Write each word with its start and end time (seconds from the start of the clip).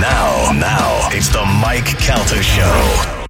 Now, 0.00 0.52
now, 0.52 1.08
it's 1.12 1.28
the 1.28 1.44
Mike 1.44 1.86
Calta 1.98 2.42
Show. 2.42 3.25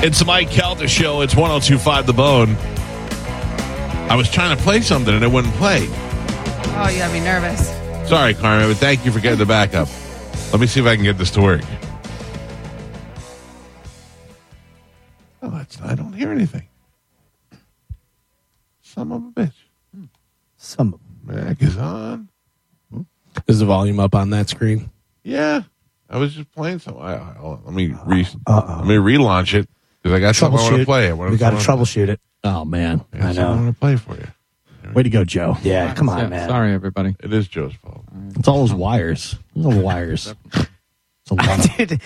It's 0.00 0.20
the 0.20 0.24
Mike 0.24 0.48
Calta 0.48 0.86
Show. 0.86 1.22
It's 1.22 1.34
1025 1.34 2.06
The 2.06 2.12
Bone. 2.12 2.54
I 4.08 4.14
was 4.14 4.30
trying 4.30 4.56
to 4.56 4.62
play 4.62 4.80
something 4.80 5.12
and 5.12 5.24
it 5.24 5.30
wouldn't 5.30 5.52
play. 5.54 5.88
Oh, 5.90 6.88
you 6.88 6.98
got 6.98 7.12
me 7.12 7.18
nervous. 7.18 7.68
Sorry, 8.08 8.32
Carmen, 8.32 8.68
but 8.68 8.76
thank 8.76 9.04
you 9.04 9.10
for 9.10 9.18
getting 9.18 9.40
the 9.40 9.44
backup. 9.44 9.88
Let 10.52 10.60
me 10.60 10.68
see 10.68 10.78
if 10.78 10.86
I 10.86 10.94
can 10.94 11.04
get 11.04 11.18
this 11.18 11.32
to 11.32 11.40
work. 11.40 11.62
Oh, 15.42 15.50
that's 15.50 15.82
I 15.82 15.96
don't 15.96 16.12
hear 16.12 16.30
anything. 16.30 16.68
Some 18.82 19.10
of 19.10 19.24
a 19.24 19.30
bitch. 19.32 20.08
Some 20.56 21.00
Mac 21.24 21.60
is 21.60 21.76
on. 21.76 22.28
Hmm? 22.92 23.02
is 23.48 23.58
the 23.58 23.66
volume 23.66 23.98
up 23.98 24.14
on 24.14 24.30
that 24.30 24.48
screen. 24.48 24.92
Yeah, 25.24 25.62
I 26.08 26.18
was 26.18 26.34
just 26.36 26.52
playing 26.52 26.78
some. 26.78 26.98
I, 26.98 27.16
I, 27.16 27.58
let 27.64 27.74
me 27.74 27.96
re, 28.06 28.24
uh-uh. 28.46 28.76
let 28.76 28.86
me 28.86 28.94
relaunch 28.94 29.54
it 29.54 29.68
because 30.08 30.16
I 30.16 30.20
got 30.20 30.36
something 30.36 30.58
I 30.58 30.62
want 30.62 30.74
to 30.74 30.80
Troubleshoot. 30.82 30.84
play. 30.86 31.08
I 31.08 31.12
wanna- 31.12 31.30
We 31.32 31.36
got 31.36 31.50
to 31.50 31.56
troubleshoot 31.56 32.08
it. 32.08 32.20
Oh 32.44 32.64
man, 32.64 33.04
I 33.12 33.18
got 33.18 33.26
I 33.28 33.32
something 33.34 33.44
I 33.44 33.62
want 33.62 33.74
to 33.74 33.80
play 33.80 33.96
for 33.96 34.14
you. 34.16 34.26
Way 34.94 35.02
to 35.02 35.10
go, 35.10 35.22
Joe. 35.24 35.58
Yeah, 35.62 35.92
come 35.92 36.08
on, 36.08 36.18
Yeah, 36.18 36.26
man. 36.28 36.48
Sorry, 36.48 36.72
everybody. 36.72 37.14
It 37.20 37.30
is 37.32 37.46
Joe's 37.46 37.74
fault. 37.74 38.04
It's 38.36 38.48
all 38.48 38.60
those 38.60 38.72
wires. 38.72 39.36
Those 39.54 39.74
wires. 39.74 40.34
It's 40.54 40.66
a 41.30 41.34
lot 41.34 41.58
of- 41.58 41.76
Dude, 41.88 42.00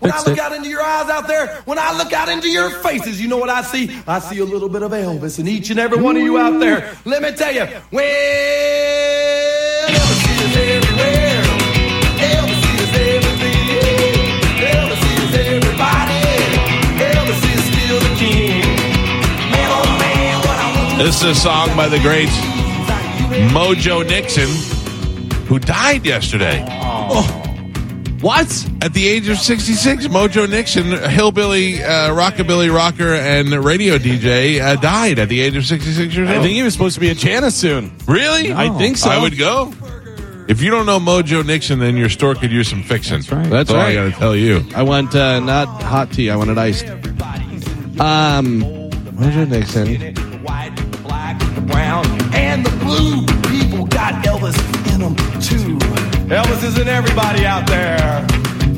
When 0.00 0.10
I 0.12 0.22
look 0.24 0.38
out 0.38 0.52
into 0.52 0.70
your 0.70 0.80
eyes 0.82 1.10
out 1.10 1.28
there, 1.28 1.48
when 1.66 1.78
I 1.78 1.94
look 1.98 2.10
out 2.14 2.30
into 2.30 2.48
your 2.48 2.70
faces, 2.70 3.20
you 3.20 3.28
know 3.28 3.36
what 3.36 3.50
I 3.50 3.60
see? 3.60 3.90
I 4.06 4.18
see 4.20 4.38
a 4.38 4.46
little 4.46 4.70
bit 4.70 4.82
of 4.82 4.92
Elvis 4.92 5.38
in 5.38 5.46
each 5.46 5.68
and 5.68 5.78
every 5.78 6.00
one 6.00 6.16
of 6.16 6.22
you 6.22 6.38
out 6.38 6.58
there. 6.58 6.96
Let 7.04 7.20
me 7.22 7.32
tell 7.32 7.52
you, 7.54 7.66
well, 7.90 9.49
This 21.10 21.24
is 21.24 21.38
a 21.38 21.40
song 21.40 21.76
by 21.76 21.88
the 21.88 21.98
great 21.98 22.28
Mojo 23.50 24.06
Nixon, 24.06 24.46
who 25.46 25.58
died 25.58 26.06
yesterday. 26.06 26.60
what? 28.20 28.46
At 28.80 28.94
the 28.94 29.08
age 29.08 29.28
of 29.28 29.36
66, 29.38 30.06
Mojo 30.06 30.48
Nixon, 30.48 30.92
a 30.92 31.08
hillbilly, 31.08 31.82
uh, 31.82 32.10
rockabilly 32.14 32.72
rocker, 32.72 33.12
and 33.12 33.48
radio 33.64 33.98
DJ, 33.98 34.60
uh, 34.60 34.76
died 34.76 35.18
at 35.18 35.28
the 35.28 35.40
age 35.40 35.56
of 35.56 35.66
66 35.66 36.14
years 36.14 36.28
old. 36.30 36.38
I 36.38 36.40
think 36.40 36.54
he 36.54 36.62
was 36.62 36.74
supposed 36.74 36.94
to 36.94 37.00
be 37.00 37.08
in 37.08 37.16
Jana 37.16 37.50
soon. 37.50 37.90
really? 38.06 38.52
I 38.52 38.68
think 38.78 38.96
so. 38.96 39.10
I 39.10 39.20
would 39.20 39.36
go. 39.36 39.74
If 40.46 40.62
you 40.62 40.70
don't 40.70 40.86
know 40.86 41.00
Mojo 41.00 41.44
Nixon, 41.44 41.80
then 41.80 41.96
your 41.96 42.08
store 42.08 42.36
could 42.36 42.52
use 42.52 42.68
some 42.68 42.84
fixing. 42.84 43.16
That's 43.16 43.32
right. 43.32 43.50
That's 43.50 43.70
all 43.72 43.80
I 43.80 43.94
got 43.94 44.04
to 44.04 44.12
tell 44.12 44.36
you. 44.36 44.64
I 44.76 44.84
want 44.84 45.16
uh, 45.16 45.40
not 45.40 45.82
hot 45.82 46.12
tea. 46.12 46.30
I 46.30 46.36
wanted 46.36 46.56
iced. 46.56 46.86
Um, 47.98 48.62
Mojo 49.18 49.48
Nixon. 49.48 50.19
Blue. 52.90 53.26
People 53.48 53.86
got 53.86 54.24
Elvis 54.24 54.56
in 54.92 55.00
them 55.00 55.14
too. 55.40 55.78
Elvis 56.34 56.62
is 56.64 56.78
in 56.78 56.88
everybody 56.88 57.44
out 57.46 57.66
there. 57.66 58.26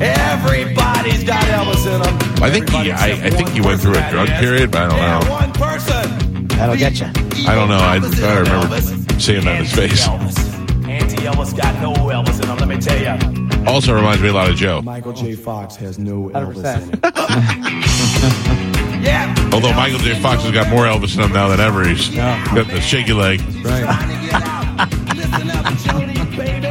Everybody's 0.01 1.23
got 1.23 1.43
Elvis 1.45 1.85
in 1.85 2.01
them. 2.01 2.43
I 2.43 2.49
think 2.49 2.69
he- 2.69 2.91
I- 2.91 3.11
I 3.27 3.29
think 3.29 3.49
he 3.49 3.61
went 3.61 3.79
through 3.81 3.95
a 3.95 4.09
drug 4.11 4.27
period, 4.39 4.71
but 4.71 4.83
I 4.83 4.87
don't 4.89 4.97
yeah, 4.97 5.19
know. 5.19 5.31
One 5.31 5.51
person. 5.53 6.47
That'll 6.57 6.75
get 6.75 6.99
you. 6.99 7.07
I 7.47 7.55
don't 7.55 7.69
know. 7.69 7.77
I- 7.77 7.97
Opposite 7.97 8.23
I 8.23 8.31
of 8.39 8.47
remember 8.47 8.75
Elvis. 8.77 9.21
seeing 9.21 9.43
that 9.45 9.55
in 9.59 9.65
his 9.65 9.73
face. 9.73 10.07
Anti-Elvis. 10.07 10.89
Anti-Elvis 10.89 11.53
got 11.57 11.79
no 11.81 11.93
Elvis 11.93 12.41
in 12.41 12.47
him. 12.49 12.57
Let 12.57 12.67
me 12.67 12.77
tell 12.77 12.99
you. 12.99 13.67
Also 13.67 13.93
reminds 13.93 14.21
me 14.21 14.29
a 14.29 14.33
lot 14.33 14.49
of 14.49 14.55
Joe. 14.55 14.81
Michael 14.81 15.13
J. 15.13 15.35
Fox 15.35 15.75
has 15.77 15.97
no 15.97 16.29
100%. 16.33 16.81
in 16.83 16.89
him. 18.63 18.69
yeah. 19.03 19.49
Although 19.53 19.73
Michael 19.73 19.99
J. 19.99 20.19
Fox 20.21 20.41
has 20.43 20.51
got 20.51 20.69
more 20.69 20.85
Elvis 20.85 21.15
in 21.15 21.21
him 21.23 21.31
now 21.33 21.47
than 21.49 21.59
ever. 21.59 21.87
He's 21.87 22.09
got 22.09 22.67
the 22.67 22.81
shaky 22.81 23.13
leg. 23.13 23.39
Right. 23.63 23.83
Listen 25.15 25.49
up, 25.51 25.73
Jody, 25.77 26.13
baby. 26.35 26.67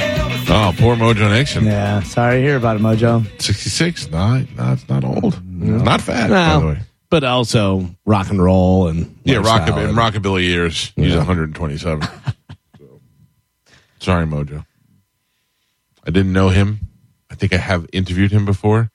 Elvis 0.00 0.46
Oh, 0.50 0.72
poor 0.78 0.96
Mojo 0.96 1.30
Nixon. 1.30 1.64
Yeah, 1.64 2.00
sorry 2.02 2.38
to 2.40 2.42
hear 2.42 2.56
about 2.56 2.76
it, 2.76 2.82
Mojo. 2.82 3.24
66. 3.40 4.10
No, 4.10 4.44
no, 4.56 4.72
it's 4.72 4.88
not 4.88 5.04
old. 5.04 5.40
Not 5.46 6.00
fat, 6.00 6.30
by 6.30 6.58
the 6.60 6.66
way. 6.66 6.78
but 7.10 7.22
also 7.24 7.88
rock 8.06 8.30
and 8.30 8.42
roll 8.42 8.88
and 8.88 9.16
Yeah, 9.24 9.38
lifestyle 9.40 9.76
rockabilly, 9.78 9.88
and- 9.88 9.96
rockabilly 9.98 10.42
years, 10.44 10.92
he's 10.96 11.14
127. 11.14 12.02
So, 12.78 13.00
Sorry, 14.00 14.26
Mojo. 14.26 14.64
I 16.06 16.10
didn't 16.10 16.32
know 16.32 16.48
him. 16.48 16.80
I 17.30 17.34
think 17.34 17.52
I 17.52 17.58
have 17.58 17.86
interviewed 17.92 18.32
him 18.32 18.44
before. 18.44 18.90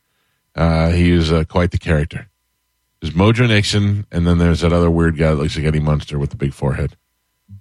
Uh, 0.55 0.89
he 0.89 1.11
is 1.11 1.31
uh, 1.31 1.43
quite 1.45 1.71
the 1.71 1.77
character. 1.77 2.27
There's 3.01 3.13
Mojo 3.13 3.47
Nixon, 3.47 4.05
and 4.11 4.25
then 4.25 4.37
there's 4.37 4.61
that 4.61 4.73
other 4.73 4.89
weird 4.89 5.17
guy 5.17 5.29
that 5.29 5.35
looks 5.35 5.55
like 5.55 5.65
Eddie 5.65 5.79
Munster 5.79 6.17
with 6.17 6.29
the 6.31 6.37
big 6.37 6.53
forehead. 6.53 6.95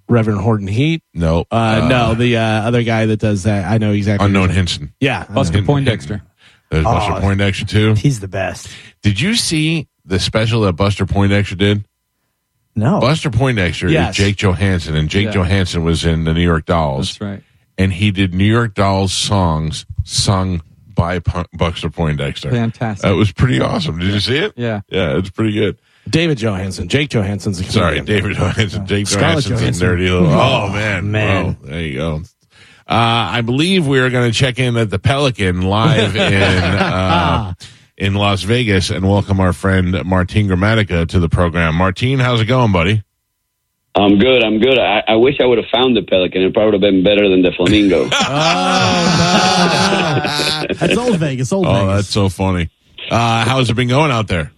Reverend 0.07 0.41
Horton 0.41 0.67
Heat. 0.67 1.03
No, 1.13 1.45
Uh, 1.51 1.87
no, 1.89 2.13
the 2.13 2.37
uh, 2.37 2.41
other 2.41 2.83
guy 2.83 3.05
that 3.07 3.17
does 3.19 3.43
that. 3.43 3.65
I 3.71 3.77
know 3.77 3.91
exactly. 3.91 4.25
unknown 4.25 4.49
Hinson. 4.49 4.93
Yeah, 4.99 5.25
Buster 5.25 5.53
Hinton- 5.55 5.67
Poindexter. 5.67 6.21
There's 6.71 6.83
Buster 6.83 7.13
Oh. 7.13 7.19
Poindexter 7.21 7.65
too. 7.65 7.93
he's 7.93 8.19
the 8.19 8.27
best. 8.27 8.69
Did 9.01 9.19
you 9.19 9.35
see 9.35 9.87
the 10.05 10.19
special 10.19 10.61
that 10.61 10.73
Buster 10.73 11.05
Poindexter 11.05 11.55
did? 11.55 11.85
No, 12.75 12.99
Buster 12.99 13.29
Poindexter 13.29 13.89
Yes. 13.89 14.11
is 14.11 14.17
Jake 14.17 14.35
Johansson, 14.37 14.95
and 14.95 15.09
Jake 15.09 15.25
Yeah. 15.27 15.31
Johansson 15.33 15.83
was 15.83 16.03
in 16.05 16.23
the 16.25 16.33
New 16.33 16.41
York 16.41 16.65
Dolls. 16.65 17.17
That's 17.17 17.21
right. 17.21 17.43
and 17.77 17.93
he 17.93 18.11
did 18.11 18.33
New 18.33 18.45
York 18.45 18.73
Dolls 18.73 19.13
songs 19.13 19.85
sung 20.03 20.61
by 20.95 21.19
P- 21.19 21.43
Buster 21.53 21.89
Poindexter. 21.89 22.49
Fantastic. 22.51 23.03
That 23.03 23.15
was 23.15 23.31
pretty 23.31 23.59
awesome. 23.61 23.99
Did 23.99 24.13
you 24.13 24.19
see 24.19 24.37
it? 24.37 24.53
Yeah. 24.55 24.81
Yeah, 24.89 25.17
it's 25.17 25.29
pretty 25.29 25.53
good. 25.53 25.77
David 26.09 26.37
Johansen. 26.37 26.87
Jake 26.87 27.09
Johansen's 27.09 27.59
a 27.59 27.63
Sorry, 27.65 27.97
comedian. 27.97 28.05
David 28.23 28.37
Johansen. 28.37 28.85
Jake 28.85 29.07
Scarlett 29.07 29.45
Johansson's 29.45 29.81
a 29.81 29.85
nerdy 29.85 29.99
little. 30.09 30.27
Oh, 30.27 30.69
man. 30.69 31.11
man. 31.11 31.45
Well, 31.45 31.55
there 31.63 31.81
you 31.81 31.97
go. 31.97 32.15
Uh, 32.87 33.33
I 33.37 33.41
believe 33.41 33.87
we 33.87 33.99
are 33.99 34.11
going 34.11 34.31
to 34.31 34.37
check 34.37 34.59
in 34.59 34.77
at 34.77 34.91
the 34.91 34.99
Pelican 34.99 35.63
live 35.63 36.15
in 36.15 36.33
uh, 36.33 37.53
in 37.97 38.13
Las 38.13 38.43
Vegas 38.43 38.91
and 38.91 39.09
welcome 39.09 39.39
our 39.39 39.53
friend 39.53 40.03
Martin 40.05 40.47
Gramatica 40.47 41.07
to 41.07 41.19
the 41.19 41.29
program. 41.29 41.73
Martin, 41.75 42.19
how's 42.19 42.41
it 42.41 42.45
going, 42.45 42.71
buddy? 42.71 43.01
I'm 43.97 44.19
good. 44.19 44.43
I'm 44.43 44.59
good. 44.59 44.77
I, 44.77 45.03
I 45.07 45.15
wish 45.15 45.35
I 45.41 45.45
would 45.45 45.57
have 45.57 45.67
found 45.73 45.95
the 45.95 46.01
pelican. 46.01 46.41
It 46.41 46.53
probably 46.53 46.77
would 46.77 46.83
have 46.83 46.93
been 46.93 47.03
better 47.03 47.29
than 47.29 47.41
the 47.41 47.51
flamingo. 47.55 48.09
That's 50.79 50.97
old 50.97 51.17
Vegas. 51.19 51.51
Old 51.53 51.65
Oh, 51.65 51.73
Vegas. 51.73 51.95
that's 51.95 52.09
so 52.09 52.29
funny. 52.29 52.69
Uh, 53.09 53.45
how's 53.45 53.69
it 53.69 53.75
been 53.75 53.87
going 53.87 54.11
out 54.11 54.27
there? 54.27 54.51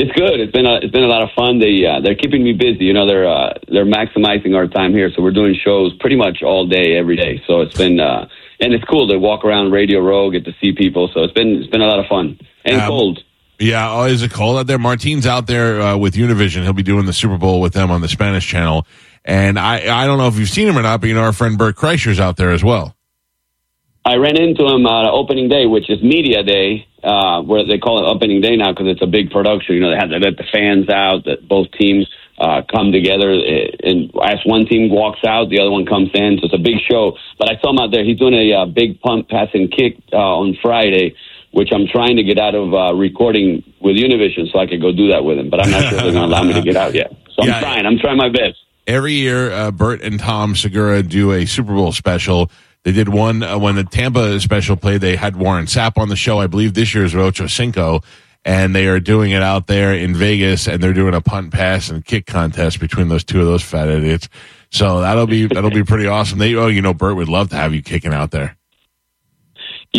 it's 0.00 0.12
good. 0.12 0.38
It's 0.38 0.52
been 0.52 0.64
a, 0.66 0.76
it's 0.76 0.92
been 0.92 1.02
a 1.02 1.08
lot 1.08 1.22
of 1.24 1.30
fun. 1.34 1.58
They 1.58 1.84
uh, 1.84 2.00
they're 2.00 2.14
keeping 2.14 2.44
me 2.44 2.52
busy. 2.52 2.84
You 2.84 2.92
know, 2.92 3.06
they're 3.06 3.28
uh, 3.28 3.54
they're 3.68 3.86
maximizing 3.86 4.54
our 4.54 4.68
time 4.68 4.92
here. 4.92 5.10
So 5.16 5.22
we're 5.22 5.32
doing 5.32 5.56
shows 5.64 5.92
pretty 5.98 6.14
much 6.16 6.42
all 6.42 6.66
day, 6.68 6.96
every 6.96 7.16
day. 7.16 7.42
So 7.46 7.62
it's 7.62 7.76
been 7.76 7.98
uh, 7.98 8.28
and 8.60 8.72
it's 8.74 8.84
cool 8.84 9.08
to 9.08 9.18
walk 9.18 9.44
around 9.44 9.72
Radio 9.72 10.00
Row, 10.00 10.30
get 10.30 10.44
to 10.44 10.52
see 10.62 10.72
people. 10.72 11.10
So 11.14 11.22
it's 11.24 11.32
been 11.32 11.56
it's 11.56 11.70
been 11.70 11.80
a 11.82 11.86
lot 11.86 11.98
of 11.98 12.06
fun 12.06 12.38
and 12.64 12.80
Um, 12.80 12.88
cold. 12.88 13.24
Yeah, 13.58 13.90
oh, 13.92 14.04
is 14.04 14.22
it 14.22 14.30
cold 14.32 14.58
out 14.58 14.66
there? 14.68 14.78
Martine's 14.78 15.26
out 15.26 15.46
there 15.46 15.80
uh, 15.80 15.96
with 15.96 16.14
Univision. 16.14 16.62
He'll 16.62 16.72
be 16.72 16.84
doing 16.84 17.06
the 17.06 17.12
Super 17.12 17.38
Bowl 17.38 17.60
with 17.60 17.72
them 17.72 17.90
on 17.90 18.00
the 18.00 18.08
Spanish 18.08 18.46
channel. 18.46 18.86
And 19.24 19.58
I, 19.58 20.02
I 20.02 20.06
don't 20.06 20.18
know 20.18 20.28
if 20.28 20.36
you've 20.38 20.48
seen 20.48 20.68
him 20.68 20.78
or 20.78 20.82
not, 20.82 21.00
but 21.00 21.08
you 21.08 21.14
know 21.14 21.22
our 21.22 21.32
friend 21.32 21.58
Bert 21.58 21.76
Kreischer's 21.76 22.20
out 22.20 22.36
there 22.36 22.52
as 22.52 22.62
well. 22.62 22.94
I 24.04 24.14
ran 24.14 24.40
into 24.40 24.64
him 24.64 24.86
on 24.86 25.06
opening 25.12 25.48
day, 25.50 25.66
which 25.66 25.90
is 25.90 26.02
media 26.02 26.42
day, 26.42 26.86
uh, 27.02 27.42
where 27.42 27.66
they 27.66 27.78
call 27.78 27.98
it 27.98 28.08
opening 28.08 28.40
day 28.40 28.56
now 28.56 28.72
because 28.72 28.86
it's 28.88 29.02
a 29.02 29.06
big 29.06 29.30
production. 29.30 29.74
You 29.74 29.80
know, 29.82 29.90
they 29.90 29.96
have 30.00 30.08
to 30.10 30.18
let 30.18 30.38
the 30.38 30.46
fans 30.50 30.88
out, 30.88 31.24
that 31.26 31.46
both 31.46 31.66
teams 31.78 32.08
uh, 32.38 32.62
come 32.72 32.92
together. 32.92 33.32
eh, 33.32 33.74
And 33.82 34.10
as 34.24 34.38
one 34.46 34.64
team 34.64 34.88
walks 34.88 35.20
out, 35.26 35.50
the 35.50 35.60
other 35.60 35.70
one 35.70 35.84
comes 35.84 36.08
in. 36.14 36.38
So 36.40 36.46
it's 36.46 36.54
a 36.54 36.62
big 36.62 36.78
show. 36.88 37.18
But 37.38 37.50
I 37.50 37.60
saw 37.60 37.70
him 37.70 37.78
out 37.78 37.90
there. 37.92 38.04
He's 38.04 38.18
doing 38.18 38.34
a 38.34 38.62
uh, 38.62 38.66
big 38.66 39.00
punt, 39.00 39.28
pass, 39.28 39.48
and 39.52 39.68
kick 39.70 39.98
uh, 40.12 40.16
on 40.16 40.56
Friday, 40.62 41.14
which 41.52 41.70
I'm 41.72 41.86
trying 41.86 42.16
to 42.16 42.22
get 42.22 42.38
out 42.38 42.54
of 42.54 42.74
uh, 42.74 42.94
recording 42.94 43.62
with 43.80 43.96
Univision 43.96 44.50
so 44.52 44.58
I 44.58 44.66
could 44.66 44.80
go 44.80 44.92
do 44.92 45.08
that 45.08 45.24
with 45.24 45.38
him. 45.38 45.50
But 45.50 45.64
I'm 45.64 45.70
not 45.70 45.82
sure 45.82 45.98
if 45.98 46.04
they're 46.04 46.12
going 46.12 46.28
to 46.28 46.36
allow 46.36 46.42
me 46.42 46.52
to 46.54 46.62
get 46.62 46.76
out 46.76 46.94
yet. 46.94 47.10
So 47.34 47.42
I'm 47.42 47.60
trying. 47.60 47.86
I'm 47.86 47.98
trying 47.98 48.16
my 48.16 48.28
best. 48.28 48.56
Every 48.86 49.12
year, 49.12 49.50
uh, 49.50 49.70
Bert 49.70 50.02
and 50.02 50.18
Tom 50.18 50.56
Segura 50.56 51.02
do 51.02 51.32
a 51.32 51.46
Super 51.46 51.74
Bowl 51.74 51.92
special. 51.92 52.50
They 52.84 52.92
did 52.92 53.08
one 53.08 53.42
uh, 53.42 53.58
when 53.58 53.74
the 53.74 53.84
Tampa 53.84 54.40
special 54.40 54.76
played. 54.76 55.00
They 55.00 55.16
had 55.16 55.36
Warren 55.36 55.66
Sapp 55.66 55.98
on 55.98 56.08
the 56.08 56.16
show. 56.16 56.38
I 56.38 56.46
believe 56.46 56.74
this 56.74 56.94
year 56.94 57.04
is 57.04 57.14
Rocho 57.14 57.46
Cinco. 57.46 58.00
And 58.44 58.74
they 58.74 58.86
are 58.86 59.00
doing 59.00 59.32
it 59.32 59.42
out 59.42 59.66
there 59.66 59.92
in 59.92 60.14
Vegas, 60.14 60.68
and 60.68 60.82
they're 60.82 60.94
doing 60.94 61.12
a 61.12 61.20
punt, 61.20 61.52
pass, 61.52 61.90
and 61.90 62.02
kick 62.02 62.24
contest 62.24 62.80
between 62.80 63.08
those 63.08 63.24
two 63.24 63.40
of 63.40 63.46
those 63.46 63.62
fat 63.62 63.88
idiots. 63.88 64.28
So 64.70 65.00
that'll 65.00 65.26
be 65.26 65.46
that'll 65.46 65.70
be 65.70 65.82
pretty 65.84 66.06
awesome. 66.06 66.38
They, 66.38 66.54
oh, 66.54 66.68
you 66.68 66.80
know, 66.80 66.94
Bert 66.94 67.16
would 67.16 67.28
love 67.28 67.50
to 67.50 67.56
have 67.56 67.74
you 67.74 67.82
kicking 67.82 68.14
out 68.14 68.30
there. 68.30 68.56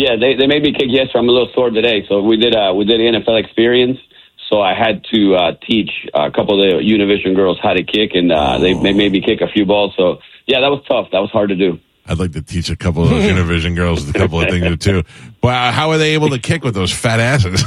Yeah, 0.00 0.16
they 0.16 0.34
they 0.34 0.46
made 0.46 0.62
me 0.62 0.72
kick 0.72 0.88
yesterday. 0.88 1.18
I'm 1.18 1.28
a 1.28 1.32
little 1.32 1.52
sore 1.54 1.68
today. 1.68 2.06
So 2.08 2.22
we 2.22 2.38
did 2.38 2.56
uh 2.56 2.72
we 2.74 2.86
did 2.86 3.00
the 3.00 3.18
NFL 3.18 3.38
experience. 3.44 3.98
So 4.48 4.62
I 4.62 4.74
had 4.74 5.04
to 5.12 5.34
uh, 5.36 5.52
teach 5.64 5.90
a 6.12 6.30
couple 6.30 6.60
of 6.60 6.70
the 6.70 6.82
Univision 6.82 7.36
girls 7.36 7.58
how 7.62 7.72
to 7.72 7.84
kick, 7.84 8.14
and 8.14 8.32
uh, 8.32 8.58
they, 8.58 8.72
they 8.72 8.92
made 8.92 9.12
me 9.12 9.20
kick 9.20 9.42
a 9.42 9.46
few 9.46 9.64
balls. 9.64 9.94
So 9.96 10.18
yeah, 10.46 10.60
that 10.60 10.68
was 10.68 10.82
tough. 10.88 11.08
That 11.12 11.20
was 11.20 11.30
hard 11.30 11.50
to 11.50 11.54
do. 11.54 11.78
I'd 12.06 12.18
like 12.18 12.32
to 12.32 12.42
teach 12.42 12.70
a 12.70 12.76
couple 12.76 13.04
of 13.04 13.10
those 13.10 13.22
Univision 13.30 13.76
girls 13.76 14.08
a 14.08 14.12
couple 14.12 14.40
of 14.40 14.48
things 14.48 14.78
too. 14.78 15.04
But 15.40 15.72
how 15.72 15.90
are 15.90 15.98
they 15.98 16.14
able 16.14 16.30
to 16.30 16.38
kick 16.40 16.64
with 16.64 16.74
those 16.74 16.92
fat 16.92 17.20
asses? 17.20 17.62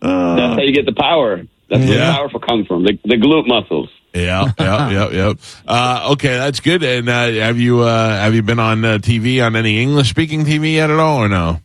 That's 0.00 0.54
how 0.54 0.60
you 0.62 0.72
get 0.72 0.86
the 0.86 0.94
power. 0.94 1.42
That's 1.68 1.84
where 1.84 1.98
Yeah. 1.98 2.06
the 2.06 2.12
powerful 2.16 2.40
comes 2.40 2.66
from. 2.66 2.84
The, 2.84 2.98
the 3.04 3.16
glute 3.16 3.46
muscles. 3.46 3.90
Yeah, 4.14 4.52
yeah, 4.58 4.90
yeah, 4.90 5.08
yeah. 5.10 5.32
Uh, 5.66 6.08
okay, 6.12 6.34
that's 6.36 6.60
good. 6.60 6.82
And 6.82 7.08
uh, 7.08 7.30
have 7.32 7.58
you 7.58 7.80
uh, 7.80 8.08
have 8.10 8.34
you 8.34 8.42
been 8.42 8.58
on 8.58 8.84
uh, 8.84 8.98
TV 8.98 9.44
on 9.44 9.54
any 9.54 9.82
English 9.82 10.08
speaking 10.08 10.44
TV 10.44 10.74
yet 10.74 10.90
at 10.90 10.98
all, 10.98 11.18
or 11.22 11.28
no? 11.28 11.60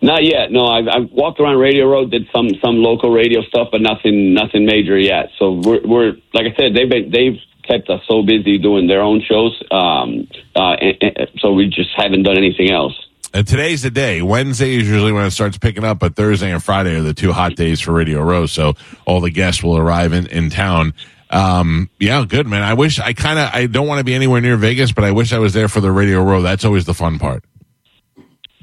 Not 0.00 0.22
yet. 0.22 0.52
No, 0.52 0.66
I've, 0.66 0.86
I've 0.86 1.10
walked 1.10 1.40
around 1.40 1.58
Radio 1.58 1.86
Row, 1.90 2.06
did 2.06 2.28
some 2.34 2.50
some 2.62 2.76
local 2.76 3.10
radio 3.10 3.42
stuff, 3.42 3.68
but 3.72 3.80
nothing 3.80 4.34
nothing 4.34 4.64
major 4.66 4.98
yet. 4.98 5.30
So 5.38 5.52
we're 5.64 5.80
we're 5.84 6.12
like 6.32 6.46
I 6.46 6.54
said, 6.56 6.74
they've 6.74 6.88
been 6.88 7.10
they've 7.10 7.40
kept 7.66 7.88
us 7.88 8.02
so 8.06 8.22
busy 8.22 8.58
doing 8.58 8.86
their 8.86 9.00
own 9.00 9.22
shows. 9.26 9.60
Um, 9.70 10.28
uh, 10.54 10.76
and, 10.80 11.16
and, 11.16 11.28
so 11.38 11.52
we 11.52 11.66
just 11.66 11.90
haven't 11.96 12.22
done 12.22 12.36
anything 12.36 12.70
else. 12.70 12.94
And 13.34 13.48
today's 13.48 13.82
the 13.82 13.90
day. 13.90 14.22
Wednesday 14.22 14.76
is 14.76 14.88
usually 14.88 15.10
when 15.10 15.24
it 15.24 15.32
starts 15.32 15.58
picking 15.58 15.82
up, 15.82 15.98
but 15.98 16.14
Thursday 16.14 16.52
and 16.52 16.62
Friday 16.62 16.94
are 16.94 17.02
the 17.02 17.12
two 17.12 17.32
hot 17.32 17.56
days 17.56 17.80
for 17.80 17.90
Radio 17.90 18.22
Row. 18.22 18.46
So 18.46 18.74
all 19.06 19.20
the 19.20 19.30
guests 19.30 19.60
will 19.60 19.76
arrive 19.76 20.12
in, 20.12 20.28
in 20.28 20.50
town. 20.50 20.94
Um, 21.30 21.90
yeah, 21.98 22.24
good, 22.28 22.46
man. 22.46 22.62
I 22.62 22.74
wish 22.74 23.00
I 23.00 23.12
kind 23.12 23.40
of, 23.40 23.50
I 23.52 23.66
don't 23.66 23.88
want 23.88 23.98
to 23.98 24.04
be 24.04 24.14
anywhere 24.14 24.40
near 24.40 24.56
Vegas, 24.56 24.92
but 24.92 25.02
I 25.02 25.10
wish 25.10 25.32
I 25.32 25.40
was 25.40 25.52
there 25.52 25.66
for 25.66 25.80
the 25.80 25.90
Radio 25.90 26.22
Row. 26.22 26.42
That's 26.42 26.64
always 26.64 26.84
the 26.84 26.94
fun 26.94 27.18
part. 27.18 27.42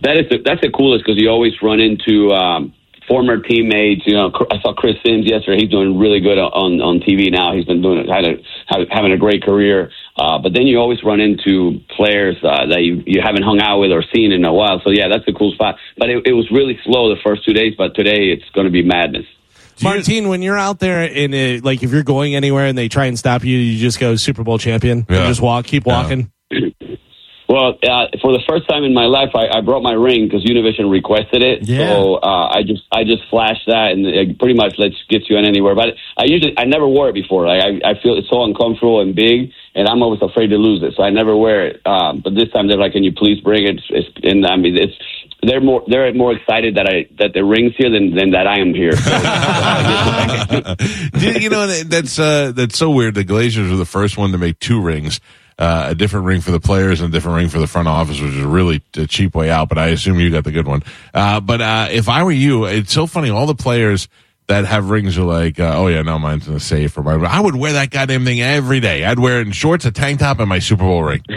That 0.04 0.16
is 0.16 0.30
the, 0.30 0.38
that's 0.38 0.62
the 0.62 0.72
coolest 0.72 1.04
because 1.06 1.22
you 1.22 1.28
always 1.28 1.52
run 1.62 1.82
into 1.82 2.32
um, 2.32 2.74
former 3.10 3.42
teammates. 3.42 4.04
You 4.06 4.14
know, 4.14 4.32
I 4.50 4.62
saw 4.62 4.74
Chris 4.74 4.96
Simms 5.06 5.26
yesterday. 5.26 5.64
He's 5.64 5.70
doing 5.70 6.00
really 6.00 6.22
good 6.22 6.38
on 6.40 6.80
on 6.80 7.02
TV 7.02 7.30
now. 7.30 7.54
He's 7.54 7.66
been 7.66 7.82
doing 7.82 8.00
it, 8.00 8.08
had 8.08 8.24
a, 8.24 8.38
had, 8.68 8.88
having 8.90 9.12
a 9.12 9.18
great 9.18 9.44
career. 9.44 9.92
Uh, 10.18 10.38
but 10.40 10.54
then 10.54 10.68
you 10.68 10.78
always 10.78 11.04
run 11.04 11.20
into 11.22 11.80
players 11.96 12.36
uh, 12.44 12.66
that 12.68 12.82
you 12.82 13.02
you 13.06 13.22
haven't 13.24 13.44
hung 13.44 13.60
out 13.62 13.80
with 13.80 13.92
or 13.92 14.04
seen 14.14 14.32
in 14.32 14.44
a 14.46 14.54
while. 14.54 14.82
So 14.84 14.90
yeah, 14.92 15.08
that's 15.10 15.28
a 15.28 15.34
cool 15.34 15.52
spot. 15.54 15.76
But 15.98 16.10
it, 16.10 16.28
it 16.28 16.34
was 16.34 16.50
really 16.52 16.78
slow 16.84 17.10
the 17.14 17.20
first 17.24 17.46
two 17.46 17.54
days. 17.54 17.74
But 17.78 17.96
today 17.96 18.30
it's 18.32 18.48
going 18.54 18.66
to 18.66 18.72
be 18.72 18.84
madness. 18.84 19.26
Martine, 19.82 20.28
when 20.30 20.42
you're 20.44 20.58
out 20.60 20.80
there 20.80 21.02
in 21.04 21.34
a, 21.34 21.60
like 21.62 21.82
if 21.82 21.92
you're 21.92 22.04
going 22.04 22.36
anywhere 22.36 22.68
and 22.68 22.78
they 22.78 22.88
try 22.88 23.06
and 23.06 23.18
stop 23.18 23.44
you, 23.44 23.58
you 23.58 23.80
just 23.80 24.00
go 24.00 24.16
Super 24.16 24.44
Bowl 24.44 24.60
champion 24.60 25.08
Yeah. 25.10 25.18
and 25.20 25.28
just 25.28 25.42
walk, 25.42 25.66
keep 25.66 25.86
walking. 25.86 26.32
Well, 27.52 27.76
uh, 27.84 28.08
for 28.24 28.32
the 28.32 28.40
first 28.48 28.64
time 28.70 28.86
in 28.86 28.94
my 28.94 29.06
life, 29.12 29.36
I, 29.36 29.58
I 29.58 29.60
brought 29.60 29.84
my 29.84 29.92
ring 29.92 30.24
because 30.26 30.46
Univision 30.48 30.90
requested 30.90 31.44
it. 31.44 31.68
Yeah. 31.68 31.92
So 31.92 32.16
uh, 32.16 32.48
I 32.48 32.64
just 32.64 32.84
I 32.92 33.04
just 33.04 33.24
flashed 33.30 33.68
that, 33.68 33.92
and 33.92 34.08
it 34.08 34.40
pretty 34.40 34.56
much 34.56 34.76
lets 34.80 34.96
gets 35.10 35.30
you 35.30 35.36
in 35.38 35.44
anywhere. 35.44 35.76
But 35.76 36.00
I 36.16 36.24
usually 36.32 36.54
I 36.58 36.64
never 36.64 36.88
wore 36.88 37.10
it 37.10 37.14
before. 37.14 37.46
Like 37.48 37.60
I, 37.60 37.92
I 37.92 37.94
feel 38.02 38.16
it's 38.18 38.30
so 38.30 38.44
uncomfortable 38.48 39.02
and 39.02 39.14
big, 39.14 39.52
and 39.76 39.84
I'm 39.90 40.02
always 40.02 40.22
afraid 40.22 40.48
to 40.56 40.58
lose 40.58 40.82
it, 40.82 40.94
so 40.96 41.04
I 41.04 41.10
never 41.10 41.36
wear 41.36 41.68
it. 41.68 41.82
Um, 41.86 42.22
but 42.24 42.36
this 42.36 42.50
time 42.56 42.70
they're 42.70 42.78
like, 42.80 42.94
"Can 42.94 43.04
you 43.04 43.12
please 43.12 43.42
bring 43.44 43.68
it?" 43.68 43.82
It's, 43.90 44.08
and 44.24 44.48
I 44.48 44.56
mean, 44.56 44.78
it's 44.78 44.96
they're 45.44 45.60
more 45.60 45.84
they're 45.88 46.14
more 46.14 46.32
excited 46.34 46.76
that 46.76 46.88
I 46.88 47.08
that 47.20 47.34
the 47.34 47.44
ring's 47.44 47.76
here 47.76 47.90
than, 47.90 48.16
than 48.16 48.32
that 48.32 48.48
I 48.48 48.60
am 48.62 48.74
here. 48.74 48.94
So, 51.22 51.28
you 51.40 51.50
know 51.50 51.68
that- 51.68 51.90
that's 51.90 52.18
uh, 52.20 52.52
that's 52.56 52.78
so 52.78 52.90
weird. 52.92 53.16
The 53.16 53.26
Glazers 53.26 53.70
were 53.70 53.78
the 53.78 53.86
first 53.86 54.18
one 54.18 54.32
to 54.32 54.38
make 54.38 54.60
two 54.60 54.80
rings, 54.82 55.20
uh, 55.60 55.88
a 55.90 55.96
different 55.96 56.26
ring 56.26 56.42
for 56.42 56.52
the 56.52 56.60
players 56.60 57.02
and 57.02 57.10
a 57.10 57.12
different 57.12 57.38
ring 57.38 57.50
for 57.50 57.60
the 57.60 57.68
front 57.68 57.88
office, 57.88 58.20
which 58.20 58.34
is 58.34 58.44
a 58.44 58.48
really 58.48 58.82
a 58.98 59.06
cheap 59.08 59.36
way 59.36 59.50
out. 59.50 59.70
But 59.70 59.78
I 59.78 59.88
assume 59.88 60.20
you 60.20 60.32
got 60.32 60.44
the 60.44 60.52
good 60.52 60.68
one. 60.68 60.84
Uh, 61.14 61.40
but 61.40 61.62
uh, 61.62 61.88
if 61.92 62.10
I 62.10 62.24
were 62.24 62.32
you, 62.32 62.66
it's 62.66 62.94
so 62.94 63.06
funny. 63.08 63.30
All 63.30 63.46
the 63.46 63.56
players 63.56 64.08
that 64.48 64.66
have 64.66 64.90
rings 64.90 65.18
are 65.18 65.24
like, 65.24 65.60
uh, 65.60 65.74
oh 65.78 65.88
yeah, 65.88 66.02
no, 66.02 66.18
mine's 66.20 66.48
in 66.48 66.56
a 66.56 66.60
safe 66.60 66.98
or 66.98 67.04
my. 67.04 67.14
I 67.14 67.40
would 67.40 67.56
wear 67.56 67.74
that 67.74 67.90
goddamn 67.92 68.26
thing 68.26 68.42
every 68.42 68.80
day. 68.80 69.06
I'd 69.06 69.20
wear 69.20 69.40
it 69.40 69.48
in 69.48 69.54
shorts, 69.54 69.86
a 69.86 69.92
tank 69.92 70.20
top, 70.20 70.40
and 70.40 70.50
my 70.50 70.60
Super 70.60 70.84
Bowl 70.84 71.04
ring. 71.04 71.24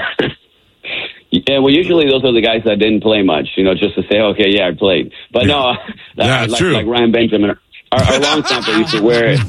Yeah, 1.48 1.58
well, 1.58 1.72
usually 1.72 2.06
those 2.08 2.24
are 2.24 2.32
the 2.32 2.40
guys 2.40 2.62
that 2.64 2.76
didn't 2.78 3.02
play 3.02 3.22
much, 3.22 3.48
you 3.56 3.64
know, 3.64 3.74
just 3.74 3.96
to 3.96 4.02
say, 4.08 4.20
okay, 4.20 4.50
yeah, 4.50 4.68
I 4.68 4.72
played. 4.72 5.12
But 5.32 5.46
no, 5.46 5.70
uh, 5.70 5.74
Yeah, 6.16 6.46
like, 6.46 6.58
true. 6.58 6.72
like 6.74 6.86
Ryan 6.86 7.10
Benjamin, 7.10 7.50
our, 7.50 8.00
our 8.00 8.20
long 8.20 8.44
snapper 8.44 8.70
used 8.78 8.92
to 8.94 9.02
wear 9.02 9.30
it. 9.32 9.40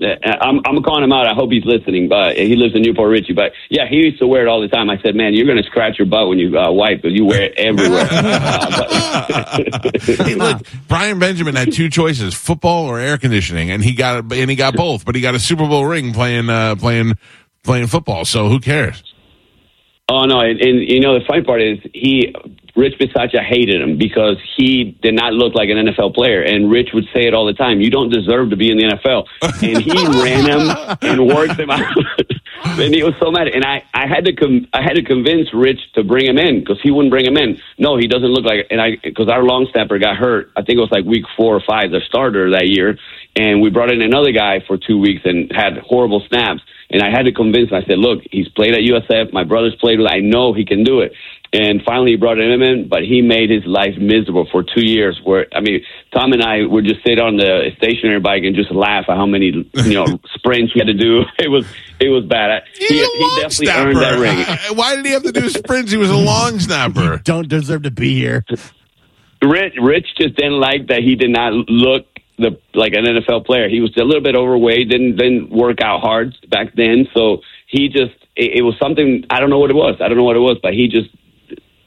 Uh, 0.00 0.06
I'm, 0.40 0.60
I'm 0.66 0.82
calling 0.82 1.04
him 1.04 1.12
out. 1.12 1.26
I 1.26 1.34
hope 1.34 1.52
he's 1.52 1.64
listening, 1.64 2.08
but 2.08 2.36
he 2.36 2.56
lives 2.56 2.74
in 2.74 2.82
New 2.82 2.94
Port 2.94 3.10
Richey. 3.10 3.32
But 3.32 3.52
yeah, 3.70 3.88
he 3.88 3.96
used 3.96 4.18
to 4.18 4.26
wear 4.26 4.42
it 4.42 4.48
all 4.48 4.60
the 4.60 4.68
time. 4.68 4.90
I 4.90 5.00
said, 5.02 5.14
man, 5.14 5.34
you're 5.34 5.46
going 5.46 5.62
to 5.62 5.62
scratch 5.64 5.98
your 5.98 6.06
butt 6.06 6.28
when 6.28 6.38
you 6.38 6.58
uh, 6.58 6.70
wipe 6.72 7.02
because 7.02 7.16
you 7.16 7.24
wear 7.24 7.42
it 7.42 7.54
everywhere. 7.56 8.08
Uh, 9.14 9.90
hey, 10.02 10.34
look, 10.34 10.60
Brian 10.88 11.18
Benjamin 11.18 11.54
had 11.54 11.72
two 11.72 11.88
choices: 11.88 12.34
football 12.34 12.86
or 12.86 12.98
air 12.98 13.16
conditioning, 13.16 13.70
and 13.70 13.82
he 13.82 13.94
got 13.94 14.32
and 14.32 14.50
he 14.50 14.56
got 14.56 14.74
both. 14.74 15.04
But 15.04 15.14
he 15.14 15.20
got 15.20 15.34
a 15.34 15.38
Super 15.38 15.66
Bowl 15.68 15.86
ring 15.86 16.12
playing 16.12 16.50
uh, 16.50 16.74
playing 16.74 17.16
playing 17.62 17.86
football. 17.86 18.24
So 18.24 18.48
who 18.48 18.60
cares? 18.60 19.02
Oh 20.08 20.24
no, 20.24 20.40
and, 20.40 20.60
and 20.60 20.80
you 20.80 21.00
know 21.00 21.18
the 21.18 21.24
funny 21.26 21.42
part 21.42 21.62
is 21.62 21.78
he 21.92 22.34
Rich 22.76 22.94
Bisaccia 22.98 23.42
hated 23.42 23.80
him 23.80 23.98
because 23.98 24.36
he 24.56 24.96
did 25.00 25.14
not 25.14 25.32
look 25.32 25.54
like 25.54 25.68
an 25.68 25.76
NFL 25.76 26.14
player, 26.14 26.42
and 26.42 26.70
Rich 26.70 26.88
would 26.92 27.04
say 27.14 27.26
it 27.26 27.34
all 27.34 27.46
the 27.46 27.52
time: 27.52 27.80
"You 27.80 27.90
don't 27.90 28.10
deserve 28.10 28.50
to 28.50 28.56
be 28.56 28.70
in 28.70 28.78
the 28.78 28.84
NFL." 28.84 29.26
And 29.62 29.80
he 29.80 29.92
ran 30.22 30.44
him 30.44 30.98
and 31.02 31.26
worked 31.28 31.58
him 31.58 31.70
out, 31.70 31.94
and 32.64 32.92
he 32.92 33.04
was 33.04 33.14
so 33.20 33.30
mad. 33.30 33.46
And 33.48 33.64
I, 33.64 33.84
I 33.94 34.08
had 34.08 34.24
to 34.24 34.32
com- 34.32 34.66
I 34.72 34.82
had 34.82 34.94
to 34.94 35.02
convince 35.02 35.54
Rich 35.54 35.80
to 35.94 36.02
bring 36.02 36.26
him 36.26 36.38
in 36.38 36.60
because 36.60 36.80
he 36.82 36.90
wouldn't 36.90 37.12
bring 37.12 37.26
him 37.26 37.36
in. 37.36 37.60
No, 37.78 37.96
he 37.96 38.08
doesn't 38.08 38.30
look 38.30 38.44
like. 38.44 38.66
And 38.70 38.80
I 38.80 38.96
because 39.02 39.28
our 39.28 39.44
long 39.44 39.68
snapper 39.70 39.98
got 39.98 40.16
hurt. 40.16 40.50
I 40.56 40.62
think 40.62 40.78
it 40.78 40.82
was 40.82 40.90
like 40.90 41.04
week 41.04 41.24
four 41.36 41.54
or 41.54 41.62
five, 41.64 41.92
the 41.92 42.00
starter 42.08 42.50
that 42.50 42.66
year, 42.66 42.98
and 43.36 43.62
we 43.62 43.70
brought 43.70 43.92
in 43.92 44.02
another 44.02 44.32
guy 44.32 44.64
for 44.66 44.76
two 44.76 44.98
weeks 44.98 45.22
and 45.24 45.50
had 45.54 45.78
horrible 45.78 46.24
snaps. 46.28 46.62
And 46.90 47.02
I 47.02 47.10
had 47.10 47.24
to 47.24 47.32
convince 47.32 47.70
him. 47.70 47.76
I 47.76 47.84
said, 47.86 47.98
look, 47.98 48.20
he's 48.30 48.48
played 48.48 48.74
at 48.74 48.80
USF. 48.80 49.32
My 49.32 49.42
brother's 49.42 49.74
played 49.76 49.98
with 49.98 50.08
I 50.08 50.18
know 50.18 50.52
he 50.52 50.64
can 50.64 50.84
do 50.84 51.00
it. 51.00 51.12
And 51.54 51.82
finally, 51.86 52.10
he 52.12 52.16
brought 52.16 52.38
him 52.40 52.62
in, 52.62 52.88
but 52.88 53.02
he 53.04 53.22
made 53.22 53.48
his 53.48 53.64
life 53.64 53.94
miserable 53.96 54.48
for 54.50 54.64
two 54.64 54.84
years. 54.84 55.20
Where 55.22 55.46
I 55.54 55.60
mean, 55.60 55.84
Tom 56.12 56.32
and 56.32 56.42
I 56.42 56.66
would 56.66 56.84
just 56.84 57.04
sit 57.06 57.20
on 57.20 57.36
the 57.36 57.70
stationary 57.76 58.18
bike 58.18 58.42
and 58.42 58.56
just 58.56 58.72
laugh 58.72 59.04
at 59.08 59.16
how 59.16 59.24
many 59.26 59.46
you 59.72 59.94
know 59.94 60.06
sprints 60.34 60.74
we 60.74 60.80
had 60.80 60.88
to 60.88 60.94
do. 60.94 61.22
It 61.38 61.48
was 61.48 61.64
it 62.00 62.08
was 62.08 62.24
bad. 62.24 62.50
I- 62.50 62.62
He's 62.76 62.88
he, 62.88 62.96
he 62.96 63.40
definitely 63.40 63.66
snapper. 63.66 63.88
earned 63.90 63.96
that 63.98 64.18
ring. 64.18 64.76
Why 64.76 64.96
did 64.96 65.06
he 65.06 65.12
have 65.12 65.22
to 65.22 65.32
do 65.32 65.48
sprints? 65.48 65.92
He 65.92 65.96
was 65.96 66.10
a 66.10 66.16
long 66.16 66.58
snapper. 66.58 67.18
Don't 67.24 67.48
deserve 67.48 67.84
to 67.84 67.90
be 67.92 68.14
here. 68.18 68.44
Rich, 69.42 69.74
Rich 69.80 70.06
just 70.18 70.36
didn't 70.36 70.58
like 70.58 70.88
that 70.88 71.02
he 71.02 71.14
did 71.16 71.30
not 71.30 71.52
look 71.52 72.06
the 72.38 72.58
like 72.74 72.94
an 72.94 73.04
NFL 73.04 73.46
player. 73.46 73.68
He 73.68 73.80
was 73.80 73.96
a 73.96 74.02
little 74.02 74.22
bit 74.22 74.34
overweight, 74.34 74.88
didn't 74.88 75.16
didn't 75.16 75.50
work 75.50 75.80
out 75.82 76.00
hard 76.00 76.34
back 76.48 76.74
then. 76.74 77.06
So 77.14 77.42
he 77.68 77.88
just 77.88 78.14
it, 78.34 78.58
it 78.58 78.62
was 78.62 78.74
something 78.82 79.24
I 79.30 79.38
don't 79.40 79.50
know 79.50 79.58
what 79.60 79.70
it 79.70 79.76
was. 79.76 79.96
I 80.00 80.08
don't 80.08 80.16
know 80.16 80.24
what 80.24 80.36
it 80.36 80.40
was, 80.40 80.58
but 80.62 80.72
he 80.72 80.88
just 80.88 81.10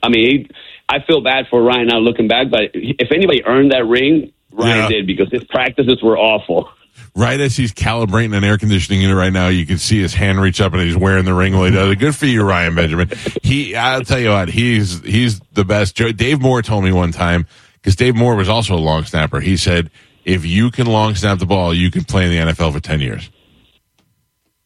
I 0.03 0.09
mean, 0.09 0.25
he, 0.47 0.49
I 0.89 0.99
feel 1.05 1.21
bad 1.21 1.47
for 1.49 1.61
Ryan 1.61 1.87
now 1.87 1.97
looking 1.99 2.27
back, 2.27 2.49
but 2.49 2.71
if 2.73 3.11
anybody 3.11 3.43
earned 3.45 3.71
that 3.71 3.85
ring, 3.85 4.31
Ryan 4.51 4.77
Yeah. 4.83 4.87
did 4.89 5.07
because 5.07 5.29
his 5.31 5.43
practices 5.45 6.01
were 6.01 6.17
awful. 6.17 6.69
right 7.15 7.39
as 7.39 7.55
he's 7.57 7.73
calibrating 7.73 8.35
an 8.35 8.43
air 8.43 8.57
conditioning 8.57 9.01
unit 9.01 9.15
right 9.17 9.33
now, 9.33 9.47
you 9.49 9.65
can 9.65 9.77
see 9.77 9.99
his 10.01 10.13
hand 10.13 10.39
reach 10.39 10.61
up 10.61 10.73
and 10.73 10.81
he's 10.81 10.95
wearing 10.97 11.25
the 11.25 11.33
ring 11.33 11.53
while 11.53 11.65
he 11.65 11.71
does. 11.71 11.95
Good 11.95 12.15
for 12.15 12.25
you, 12.25 12.43
Ryan 12.43 12.73
Benjamin. 12.75 13.09
He, 13.43 13.75
I'll 13.75 14.01
tell 14.03 14.19
you 14.19 14.29
what, 14.29 14.49
he's 14.49 15.01
he's 15.03 15.39
the 15.53 15.65
best. 15.65 15.95
Dave 15.95 16.41
Moore 16.41 16.61
told 16.61 16.83
me 16.83 16.91
one 16.91 17.11
time 17.11 17.45
because 17.73 17.95
Dave 17.95 18.15
Moore 18.15 18.35
was 18.35 18.49
also 18.49 18.75
a 18.75 18.77
long 18.77 19.03
snapper. 19.03 19.39
He 19.39 19.57
said, 19.57 19.89
if 20.25 20.45
you 20.45 20.71
can 20.71 20.87
long 20.87 21.15
snap 21.15 21.39
the 21.39 21.45
ball, 21.45 21.73
you 21.73 21.89
can 21.91 22.03
play 22.03 22.23
in 22.25 22.29
the 22.47 22.51
NFL 22.53 22.73
for 22.73 22.79
ten 22.79 22.99
years. 22.99 23.29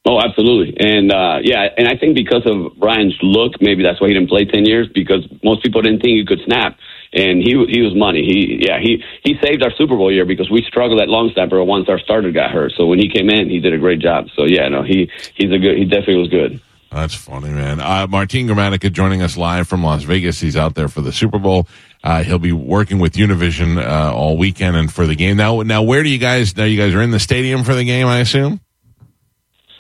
Oh, 0.04 0.20
absolutely. 0.20 0.76
And 0.80 1.12
uh, 1.12 1.38
yeah, 1.44 1.68
and 1.78 1.88
I 1.88 1.96
think 1.96 2.16
because 2.16 2.42
of 2.46 2.74
Ryan's 2.78 3.16
look, 3.22 3.62
maybe 3.62 3.84
that's 3.84 4.02
why 4.02 4.08
he 4.08 4.14
didn't 4.16 4.30
play 4.30 4.46
ten 4.46 4.66
years 4.66 4.88
because 4.88 5.22
most 5.44 5.62
people 5.64 5.82
didn't 5.82 6.02
think 6.02 6.18
he 6.18 6.26
could 6.26 6.42
snap. 6.46 6.78
And 7.14 7.38
he 7.40 7.52
he 7.70 7.82
was 7.82 7.94
money. 7.94 8.24
He 8.26 8.66
yeah 8.66 8.80
he 8.82 9.04
he 9.24 9.36
saved 9.44 9.62
our 9.64 9.72
Super 9.78 9.96
Bowl 9.96 10.12
year 10.12 10.26
because 10.26 10.50
we 10.50 10.64
struggled 10.68 11.00
at 11.02 11.08
long 11.08 11.30
snapper 11.34 11.64
once 11.64 11.88
our 11.88 12.00
starter 12.00 12.32
got 12.32 12.52
hurt. 12.52 12.72
So 12.78 12.88
when 12.88 12.98
he 12.98 13.10
came 13.10 13.30
in, 13.30 13.50
he 13.50 13.60
did 13.60 13.74
a 13.74 13.78
great 13.78 14.00
job. 14.00 14.28
So 14.36 14.46
yeah, 14.46 14.68
no, 14.70 14.82
he 14.82 15.12
he's 15.36 15.52
a 15.52 15.60
good. 15.60 15.78
He 15.78 15.86
definitely 15.86 16.18
was 16.18 16.30
good. 16.30 16.62
That's 16.92 17.16
funny, 17.16 17.50
man. 17.50 17.80
Uh, 17.80 18.08
Martin 18.08 18.48
Gramatica 18.48 18.92
joining 18.92 19.22
us 19.22 19.38
live 19.38 19.68
from 19.68 19.84
Las 19.84 20.04
Vegas. 20.04 20.42
He's 20.42 20.58
out 20.58 20.76
there 20.76 20.90
for 20.90 21.02
the 21.02 21.14
Super 21.14 21.40
Bowl. 21.40 21.68
Uh, 22.04 22.24
he'll 22.24 22.40
be 22.40 22.52
working 22.52 23.00
with 23.00 23.14
Univision 23.14 23.78
uh, 23.78 24.14
all 24.14 24.36
weekend 24.36 24.76
and 24.76 24.92
for 24.92 25.08
the 25.08 25.16
game. 25.16 25.38
Now, 25.38 25.62
now, 25.62 25.84
where 25.84 26.04
do 26.04 26.10
you 26.10 26.18
guys? 26.18 26.58
Now, 26.58 26.66
you 26.66 26.78
guys 26.78 26.94
are 26.94 27.02
in 27.02 27.12
the 27.12 27.20
stadium 27.20 27.64
for 27.64 27.76
the 27.76 27.86
game, 27.86 28.08
I 28.08 28.20
assume. 28.20 28.60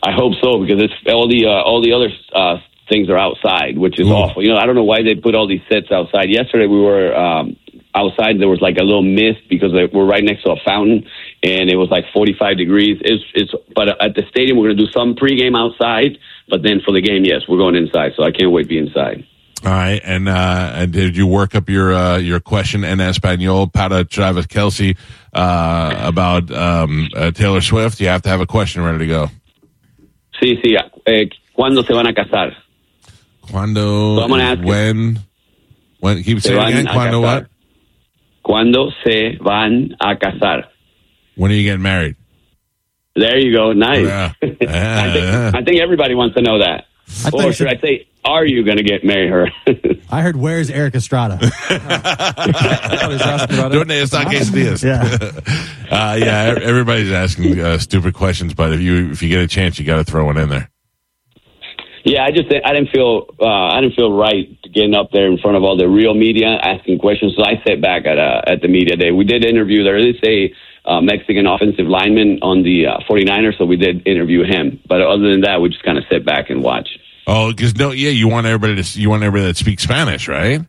I 0.04 0.12
hope 0.12 0.34
so 0.42 0.60
because 0.60 0.82
it's 0.82 0.94
all 1.08 1.28
the 1.28 1.46
uh, 1.46 1.62
all 1.62 1.82
the 1.82 1.94
other 1.94 2.10
uh, 2.34 2.58
things 2.90 3.10
are 3.10 3.18
outside, 3.18 3.78
which 3.78 4.00
is 4.00 4.08
Ooh. 4.08 4.14
awful. 4.14 4.44
You 4.44 4.50
know, 4.50 4.58
I 4.58 4.66
don't 4.66 4.76
know 4.76 4.84
why 4.84 5.04
they 5.04 5.16
put 5.16 5.36
all 5.36 5.48
these 5.48 5.62
sets 5.72 5.92
outside. 5.92 6.30
Yesterday 6.30 6.68
we 6.68 6.80
were 6.80 7.16
um, 7.16 7.56
outside. 7.96 8.40
There 8.40 8.50
was 8.50 8.62
like 8.62 8.78
a 8.78 8.84
little 8.84 9.04
mist 9.04 9.48
because 9.50 9.72
we're 9.72 10.06
right 10.06 10.24
next 10.24 10.44
to 10.44 10.52
a 10.52 10.60
fountain, 10.66 11.08
and 11.44 11.70
it 11.70 11.78
was 11.78 11.90
like 11.90 12.06
45 12.14 12.58
degrees. 12.58 12.98
It's 13.02 13.24
it's 13.34 13.52
but 13.76 13.90
at 14.02 14.16
the 14.16 14.24
stadium 14.30 14.58
we're 14.58 14.74
going 14.74 14.78
to 14.78 14.86
do 14.86 14.92
some 14.92 15.16
pregame 15.16 15.58
outside, 15.58 16.18
but 16.50 16.64
then 16.64 16.82
for 16.86 16.92
the 16.92 17.02
game, 17.02 17.24
yes, 17.24 17.42
we're 17.48 17.58
going 17.58 17.76
inside. 17.76 18.14
So 18.18 18.24
I 18.24 18.32
can't 18.32 18.52
wait 18.52 18.64
to 18.64 18.70
be 18.70 18.78
inside. 18.78 19.26
All 19.64 19.72
right, 19.72 20.02
and 20.04 20.28
uh, 20.28 20.72
and 20.74 20.92
did 20.92 21.16
you 21.16 21.28
work 21.28 21.54
up 21.54 21.70
your 21.70 21.94
uh, 21.94 22.18
your 22.18 22.40
question 22.40 22.84
in 22.84 22.98
español 22.98 23.72
para 23.72 24.04
Travis 24.04 24.48
Kelce 24.48 24.98
uh, 25.34 25.96
about 26.00 26.50
um, 26.52 27.08
uh, 27.16 27.30
Taylor 27.30 27.62
Swift? 27.62 28.02
You 28.02 28.08
have 28.08 28.24
to 28.24 28.30
have 28.30 28.42
a 28.42 28.48
question 28.48 28.84
ready 28.84 28.98
to 28.98 29.08
go. 29.08 29.28
Sí, 30.42 30.58
sí. 30.64 30.76
Eh, 31.06 31.30
¿Cuándo 31.54 31.84
se 31.84 31.94
van 31.94 32.08
a 32.08 32.14
casar? 32.14 32.58
You. 34.62 34.68
when? 34.68 35.20
When? 36.00 36.24
Keep 36.24 36.40
Se 36.42 36.50
saying 36.50 36.58
van 36.60 36.74
again. 36.74 36.88
a 36.88 36.94
Cuando 36.94 37.22
casar. 37.22 37.42
what? 37.44 37.48
¿Cuándo 38.44 38.92
se 39.04 39.38
van 39.40 39.96
a 40.00 40.18
casar? 40.18 40.72
When 41.36 41.52
are 41.52 41.56
you 41.56 41.64
getting 41.64 41.82
married? 41.84 42.16
There 43.16 43.38
you 43.40 43.54
go. 43.56 43.74
Nice. 43.74 44.06
Yeah. 44.08 44.34
I, 44.42 44.48
think, 44.48 44.62
yeah. 45.26 45.52
I 45.54 45.64
think 45.64 45.80
everybody 45.82 46.16
wants 46.16 46.36
to 46.36 46.42
know 46.42 46.58
that. 46.60 46.86
I 47.26 47.30
or 47.34 47.54
should 47.54 47.68
said- 47.70 47.78
I 47.78 47.82
say, 47.82 48.08
are 48.24 48.46
you 48.46 48.64
going 48.64 48.78
to 48.78 48.84
get 48.84 49.04
marry 49.04 49.28
her? 49.30 49.48
I 50.12 50.22
heard, 50.22 50.36
where's 50.36 50.70
Erik 50.70 50.94
Estrada? 50.96 51.40
Donde 53.72 53.92
está 54.02 54.26
quesadillas? 54.26 54.84
yeah. 54.84 55.32
Uh, 55.92 56.16
yeah, 56.18 56.56
everybody's 56.64 57.12
asking 57.12 57.60
uh, 57.60 57.78
stupid 57.78 58.14
questions, 58.14 58.54
but 58.54 58.72
if 58.72 58.80
you 58.80 59.12
if 59.12 59.22
you 59.22 59.28
get 59.28 59.42
a 59.42 59.48
chance, 59.48 59.78
you 59.78 59.84
got 59.86 59.98
to 59.98 60.06
throw 60.06 60.24
one 60.26 60.38
in 60.38 60.48
there. 60.48 60.70
yeah, 62.06 62.24
I 62.24 62.32
just 62.32 62.48
I 62.64 62.72
didn't 62.74 62.92
feel 62.92 63.26
uh, 63.42 63.46
I 63.46 63.82
didn't 63.82 63.96
feel 63.96 64.14
right 64.16 64.48
getting 64.74 64.96
up 64.96 65.10
there 65.12 65.28
in 65.30 65.38
front 65.38 65.58
of 65.58 65.64
all 65.64 65.76
the 65.76 65.90
real 65.90 66.14
media 66.14 66.48
asking 66.64 67.00
questions. 67.00 67.34
So 67.36 67.44
I 67.44 67.62
sat 67.68 67.82
back 67.82 68.06
at 68.06 68.18
uh, 68.18 68.42
at 68.48 68.62
the 68.62 68.70
media 68.70 68.96
day. 68.96 69.12
We 69.12 69.26
did 69.26 69.44
interview. 69.44 69.84
there. 69.84 70.02
They 70.02 70.18
a 70.26 70.54
uh, 70.86 71.02
Mexican 71.02 71.46
offensive 71.46 71.86
lineman 71.86 72.40
on 72.42 72.64
the 72.64 72.88
uh, 72.88 73.00
49ers, 73.10 73.58
so 73.58 73.66
we 73.66 73.78
did 73.78 74.08
interview 74.08 74.44
him. 74.44 74.80
But 74.88 75.02
other 75.02 75.30
than 75.30 75.42
that, 75.42 75.62
we 75.62 75.70
just 75.70 75.84
kind 75.84 75.98
of 75.98 76.04
sit 76.10 76.26
back 76.26 76.50
and 76.50 76.64
watch. 76.64 76.88
Oh, 77.28 77.52
because 77.52 77.76
no, 77.76 77.92
yeah, 77.92 78.10
you 78.10 78.28
want 78.28 78.48
everybody 78.48 78.82
to 78.82 79.00
you 79.00 79.10
want 79.10 79.24
everybody 79.24 79.48
that 79.52 79.58
speaks 79.58 79.84
Spanish, 79.84 80.28
right? 80.28 80.62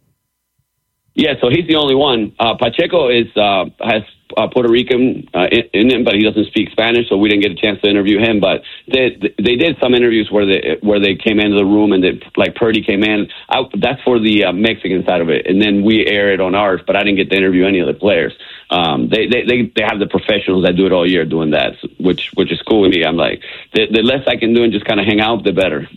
Yeah, 1.14 1.34
so 1.40 1.48
he's 1.50 1.66
the 1.66 1.76
only 1.76 1.94
one. 1.94 2.34
Uh, 2.38 2.54
Pacheco 2.56 3.08
is 3.08 3.26
uh, 3.36 3.66
has 3.80 4.02
uh, 4.36 4.48
Puerto 4.48 4.70
Rican 4.70 5.28
uh, 5.34 5.46
in, 5.50 5.62
in 5.72 5.90
him, 5.90 6.04
but 6.04 6.14
he 6.14 6.22
doesn't 6.22 6.46
speak 6.46 6.70
Spanish, 6.70 7.08
so 7.08 7.16
we 7.16 7.28
didn't 7.28 7.42
get 7.42 7.52
a 7.52 7.60
chance 7.60 7.80
to 7.82 7.90
interview 7.90 8.18
him. 8.18 8.40
But 8.40 8.62
they 8.86 9.16
they 9.38 9.56
did 9.56 9.76
some 9.80 9.94
interviews 9.94 10.30
where 10.30 10.46
they 10.46 10.78
where 10.80 11.00
they 11.00 11.14
came 11.14 11.40
into 11.40 11.56
the 11.56 11.64
room 11.64 11.92
and 11.92 12.02
they, 12.02 12.20
like 12.36 12.54
Purdy 12.54 12.82
came 12.82 13.02
in. 13.02 13.28
I, 13.48 13.62
that's 13.78 14.02
for 14.02 14.18
the 14.18 14.44
uh, 14.44 14.52
Mexican 14.52 15.04
side 15.04 15.20
of 15.20 15.28
it, 15.28 15.46
and 15.46 15.60
then 15.60 15.84
we 15.84 16.06
air 16.06 16.32
it 16.32 16.40
on 16.40 16.54
ours. 16.54 16.80
But 16.86 16.96
I 16.96 17.02
didn't 17.02 17.16
get 17.16 17.30
to 17.30 17.36
interview 17.36 17.66
any 17.66 17.80
of 17.80 17.86
the 17.86 17.94
players. 17.94 18.32
Um, 18.70 19.08
they, 19.08 19.26
they 19.26 19.44
they 19.44 19.72
they 19.76 19.82
have 19.82 19.98
the 19.98 20.06
professionals 20.06 20.64
that 20.64 20.76
do 20.76 20.86
it 20.86 20.92
all 20.92 21.08
year 21.08 21.24
doing 21.24 21.50
that, 21.50 21.76
which 21.98 22.30
which 22.34 22.50
is 22.50 22.60
cool 22.62 22.82
with 22.82 22.92
me. 22.92 23.04
I'm 23.04 23.16
like 23.16 23.42
the, 23.74 23.86
the 23.90 24.02
less 24.02 24.26
I 24.26 24.36
can 24.36 24.54
do 24.54 24.64
and 24.64 24.72
just 24.72 24.86
kind 24.86 25.00
of 25.00 25.06
hang 25.06 25.20
out, 25.20 25.44
the 25.44 25.52
better. 25.52 25.88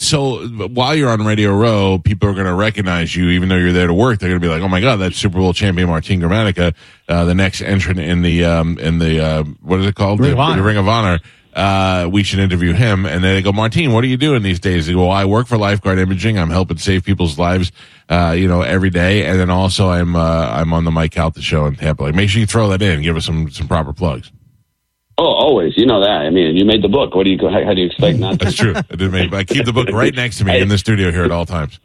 So 0.00 0.46
while 0.46 0.94
you're 0.94 1.10
on 1.10 1.24
Radio 1.26 1.52
Row, 1.52 1.98
people 1.98 2.28
are 2.28 2.32
going 2.32 2.46
to 2.46 2.54
recognize 2.54 3.16
you, 3.16 3.30
even 3.30 3.48
though 3.48 3.56
you're 3.56 3.72
there 3.72 3.88
to 3.88 3.94
work. 3.94 4.20
They're 4.20 4.28
going 4.28 4.40
to 4.40 4.46
be 4.46 4.50
like, 4.50 4.62
"Oh 4.62 4.68
my 4.68 4.80
God, 4.80 4.96
that's 4.96 5.16
Super 5.16 5.38
Bowl 5.38 5.52
champion 5.52 5.88
Martin 5.88 6.20
Gramatica, 6.20 6.72
uh, 7.08 7.24
the 7.24 7.34
next 7.34 7.62
entrant 7.62 7.98
in 7.98 8.22
the 8.22 8.44
um, 8.44 8.78
in 8.78 9.00
the 9.00 9.20
uh, 9.20 9.42
what 9.60 9.80
is 9.80 9.86
it 9.86 9.96
called? 9.96 10.20
Ring 10.20 10.36
the, 10.36 10.40
of 10.40 10.56
the 10.56 10.62
Ring 10.62 10.76
of 10.76 10.86
Honor." 10.86 11.18
Uh, 11.52 12.08
we 12.12 12.22
should 12.22 12.38
interview 12.38 12.72
him. 12.72 13.04
And 13.04 13.24
then 13.24 13.34
they 13.34 13.42
go, 13.42 13.50
Martin, 13.50 13.90
what 13.90 14.04
are 14.04 14.06
you 14.06 14.16
doing 14.16 14.44
these 14.44 14.60
days? 14.60 14.86
They 14.86 14.92
go, 14.92 15.08
well, 15.08 15.10
I 15.10 15.24
work 15.24 15.48
for 15.48 15.58
Lifeguard 15.58 15.98
Imaging. 15.98 16.38
I'm 16.38 16.50
helping 16.50 16.76
save 16.76 17.02
people's 17.02 17.36
lives, 17.36 17.72
uh, 18.08 18.32
you 18.38 18.46
know, 18.46 18.62
every 18.62 18.90
day. 18.90 19.24
And 19.24 19.40
then 19.40 19.50
also 19.50 19.88
I'm, 19.88 20.14
uh, 20.14 20.50
I'm 20.52 20.72
on 20.72 20.84
the 20.84 20.92
Mike 20.92 21.10
Calta 21.10 21.42
show 21.42 21.66
in 21.66 21.74
Tampa. 21.74 22.04
Like, 22.04 22.14
make 22.14 22.28
sure 22.28 22.38
you 22.38 22.46
throw 22.46 22.68
that 22.68 22.80
in. 22.80 23.02
Give 23.02 23.16
us 23.16 23.24
some, 23.24 23.50
some 23.50 23.66
proper 23.66 23.92
plugs. 23.92 24.30
Oh, 25.20 25.24
always, 25.24 25.76
you 25.76 25.84
know 25.84 26.00
that. 26.00 26.22
I 26.22 26.30
mean, 26.30 26.56
you 26.56 26.64
made 26.64 26.80
the 26.80 26.88
book. 26.88 27.14
What 27.16 27.24
do 27.24 27.30
you 27.30 27.38
how, 27.38 27.64
how 27.64 27.74
do 27.74 27.80
you 27.80 27.88
expect 27.88 28.18
not 28.18 28.38
to? 28.38 28.44
That's 28.44 28.56
true. 28.56 28.74
I 28.76 28.82
did 28.94 29.10
make, 29.10 29.32
I 29.32 29.42
keep 29.42 29.64
the 29.66 29.72
book 29.72 29.88
right 29.90 30.14
next 30.14 30.38
to 30.38 30.44
me 30.44 30.60
in 30.60 30.68
the 30.68 30.78
studio 30.78 31.10
here 31.10 31.24
at 31.24 31.32
all 31.32 31.44
times. 31.44 31.80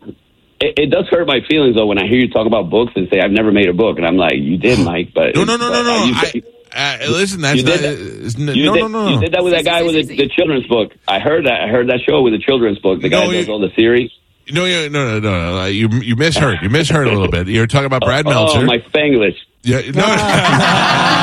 It, 0.62 0.78
it 0.78 0.92
does 0.92 1.08
hurt 1.10 1.25
my 1.25 1.40
feelings 1.50 1.75
though 1.75 1.88
when 1.88 1.98
I 1.98 2.06
hear 2.08 2.20
you 2.20 2.30
talk 2.30 2.46
about 2.46 2.70
books 2.70 2.94
and 2.96 3.10
say 3.12 3.20
I've 3.20 3.32
never 3.32 3.52
made 3.52 3.70
a 3.70 3.74
book, 3.74 3.98
and 3.98 4.06
I'm 4.06 4.18
like, 4.18 4.36
you 4.36 4.58
did, 4.58 4.80
Mike. 4.86 5.13
But 5.16 5.36
No, 5.36 5.44
no, 5.46 5.58
no, 5.58 5.70
no, 5.72 5.84
no. 5.84 6.13
uh, 6.16 6.32
you- 6.34 6.44
I, 6.75 7.06
uh, 7.06 7.12
listen, 7.12 7.42
that's 7.42 7.58
you 7.58 7.63
not, 7.66 7.80
did 7.80 7.82
that. 7.82 8.25
it's 8.25 8.38
you 8.38 8.66
no, 8.66 8.74
did, 8.74 8.82
no, 8.82 8.88
no, 8.88 9.10
You 9.10 9.20
did 9.22 9.34
that 9.34 9.44
with 9.44 9.54
that 9.54 9.63
guy 9.63 9.84
with 9.84 9.94
the, 9.94 10.16
the 10.16 10.28
children's 10.30 10.66
book. 10.66 10.92
I 11.08 11.20
heard 11.20 11.46
that. 11.46 11.62
I 11.62 11.68
heard 11.68 11.90
that 11.90 12.00
show 12.08 12.22
with 12.24 12.34
the 12.34 12.40
children's 12.40 12.80
book. 12.80 13.00
The 13.02 13.10
guy 13.10 13.25
No, 13.25 13.32
that 13.32 13.38
does 13.38 13.50
all 13.50 13.60
the 13.60 13.72
series. 13.75 14.10
No, 14.52 14.66
no, 14.66 14.88
no, 14.90 15.20
no, 15.20 15.56
no. 15.56 15.66
You 15.66 15.88
you 15.90 16.16
misheard. 16.16 16.60
You 16.63 16.70
misheard 16.70 17.08
a 17.08 17.12
little 17.12 17.30
bit. 17.30 17.48
You're 17.48 17.68
talking 17.68 17.86
about 17.86 18.02
Brad 18.02 18.25
Meltzer. 18.25 18.60
Oh, 18.60 18.66
my 18.66 18.80
Spanglish. 18.80 19.38
Yeah, 19.62 19.82
no. 19.92 20.04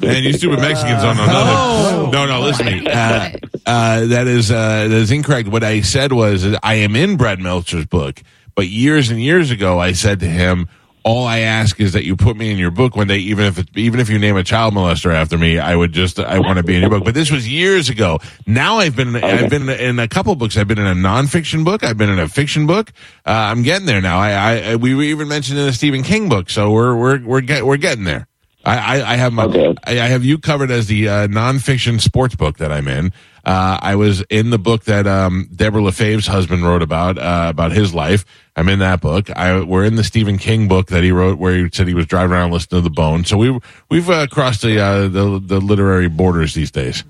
Man, 0.00 0.22
you 0.24 0.32
stupid 0.34 0.60
Mexicans 0.60 1.02
on 1.02 1.18
another. 1.18 2.10
No, 2.12 2.26
no, 2.26 2.40
listen 2.42 2.66
to 2.66 2.72
me. 2.72 2.86
Uh, 2.86 3.30
uh, 3.64 4.06
that 4.06 4.26
is 4.26 4.50
uh, 4.50 4.88
that 4.88 4.90
is 4.90 5.10
incorrect. 5.10 5.48
What 5.48 5.64
I 5.64 5.80
said 5.80 6.12
was 6.12 6.44
I 6.62 6.74
am 6.74 6.94
in 6.94 7.16
Brad 7.16 7.38
Meltzer's 7.40 7.86
book, 7.86 8.22
but 8.54 8.68
years 8.68 9.10
and 9.10 9.20
years 9.20 9.50
ago, 9.50 9.78
I 9.78 9.92
said 9.92 10.20
to 10.20 10.26
him, 10.26 10.68
"All 11.02 11.26
I 11.26 11.40
ask 11.40 11.80
is 11.80 11.94
that 11.94 12.04
you 12.04 12.14
put 12.14 12.36
me 12.36 12.50
in 12.50 12.58
your 12.58 12.70
book 12.70 12.94
one 12.94 13.06
day, 13.08 13.18
even 13.18 13.46
if 13.46 13.58
it, 13.58 13.68
even 13.74 13.98
if 13.98 14.10
you 14.10 14.18
name 14.18 14.36
a 14.36 14.44
child 14.44 14.74
molester 14.74 15.12
after 15.12 15.38
me, 15.38 15.58
I 15.58 15.74
would 15.74 15.92
just 15.92 16.20
I 16.20 16.38
want 16.40 16.58
to 16.58 16.62
be 16.62 16.74
in 16.74 16.82
your 16.82 16.90
book." 16.90 17.04
But 17.04 17.14
this 17.14 17.30
was 17.30 17.48
years 17.48 17.88
ago. 17.88 18.18
Now 18.46 18.76
I've 18.76 18.94
been 18.94 19.16
I've 19.16 19.50
been 19.50 19.68
in 19.68 19.98
a 19.98 20.08
couple 20.08 20.34
books. 20.36 20.56
I've 20.56 20.68
been 20.68 20.78
in 20.78 20.86
a 20.86 20.94
nonfiction 20.94 21.64
book. 21.64 21.82
I've 21.82 21.96
been 21.96 22.10
in 22.10 22.18
a 22.18 22.28
fiction 22.28 22.66
book. 22.66 22.92
Uh, 23.24 23.30
I'm 23.30 23.62
getting 23.62 23.86
there 23.86 24.02
now. 24.02 24.18
I, 24.18 24.72
I 24.72 24.76
we 24.76 24.94
were 24.94 25.02
even 25.02 25.26
mentioned 25.28 25.58
in 25.58 25.66
a 25.66 25.72
Stephen 25.72 26.02
King 26.02 26.28
book, 26.28 26.50
so 26.50 26.70
we're 26.70 26.94
we're 26.94 27.24
we're 27.24 27.40
get, 27.40 27.66
we're 27.66 27.78
getting 27.78 28.04
there. 28.04 28.28
I, 28.66 29.00
I, 29.00 29.12
I 29.12 29.16
have 29.16 29.32
my 29.32 29.44
Okay. 29.44 29.74
I, 29.84 29.92
I 30.00 30.06
have 30.08 30.24
you 30.24 30.38
covered 30.38 30.70
as 30.70 30.86
the 30.88 31.08
uh, 31.08 31.28
nonfiction 31.28 32.00
sports 32.00 32.34
book 32.34 32.58
that 32.58 32.72
I'm 32.72 32.88
in. 32.88 33.12
Uh, 33.44 33.78
I 33.80 33.94
was 33.94 34.22
in 34.28 34.50
the 34.50 34.58
book 34.58 34.84
that 34.84 35.06
um, 35.06 35.48
Deborah 35.54 35.80
LaFave's 35.82 36.26
husband 36.26 36.64
wrote 36.64 36.82
about 36.82 37.16
uh, 37.16 37.46
about 37.48 37.70
his 37.70 37.94
life. 37.94 38.24
I'm 38.56 38.68
in 38.68 38.80
that 38.80 39.00
book. 39.00 39.30
I 39.30 39.60
we're 39.62 39.84
in 39.84 39.94
the 39.94 40.02
Stephen 40.02 40.36
King 40.36 40.66
book 40.66 40.88
that 40.88 41.04
he 41.04 41.12
wrote, 41.12 41.38
where 41.38 41.54
he 41.54 41.68
said 41.72 41.86
he 41.86 41.94
was 41.94 42.06
driving 42.06 42.32
around 42.32 42.50
listening 42.50 42.82
to 42.82 42.88
the 42.88 42.92
Bone. 42.92 43.24
So 43.24 43.36
we 43.36 43.56
we've 43.88 44.10
uh, 44.10 44.26
crossed 44.26 44.62
the, 44.62 44.80
uh, 44.80 45.02
the 45.08 45.40
the 45.40 45.60
literary 45.60 46.08
borders 46.08 46.54
these 46.54 46.72
days. 46.72 47.04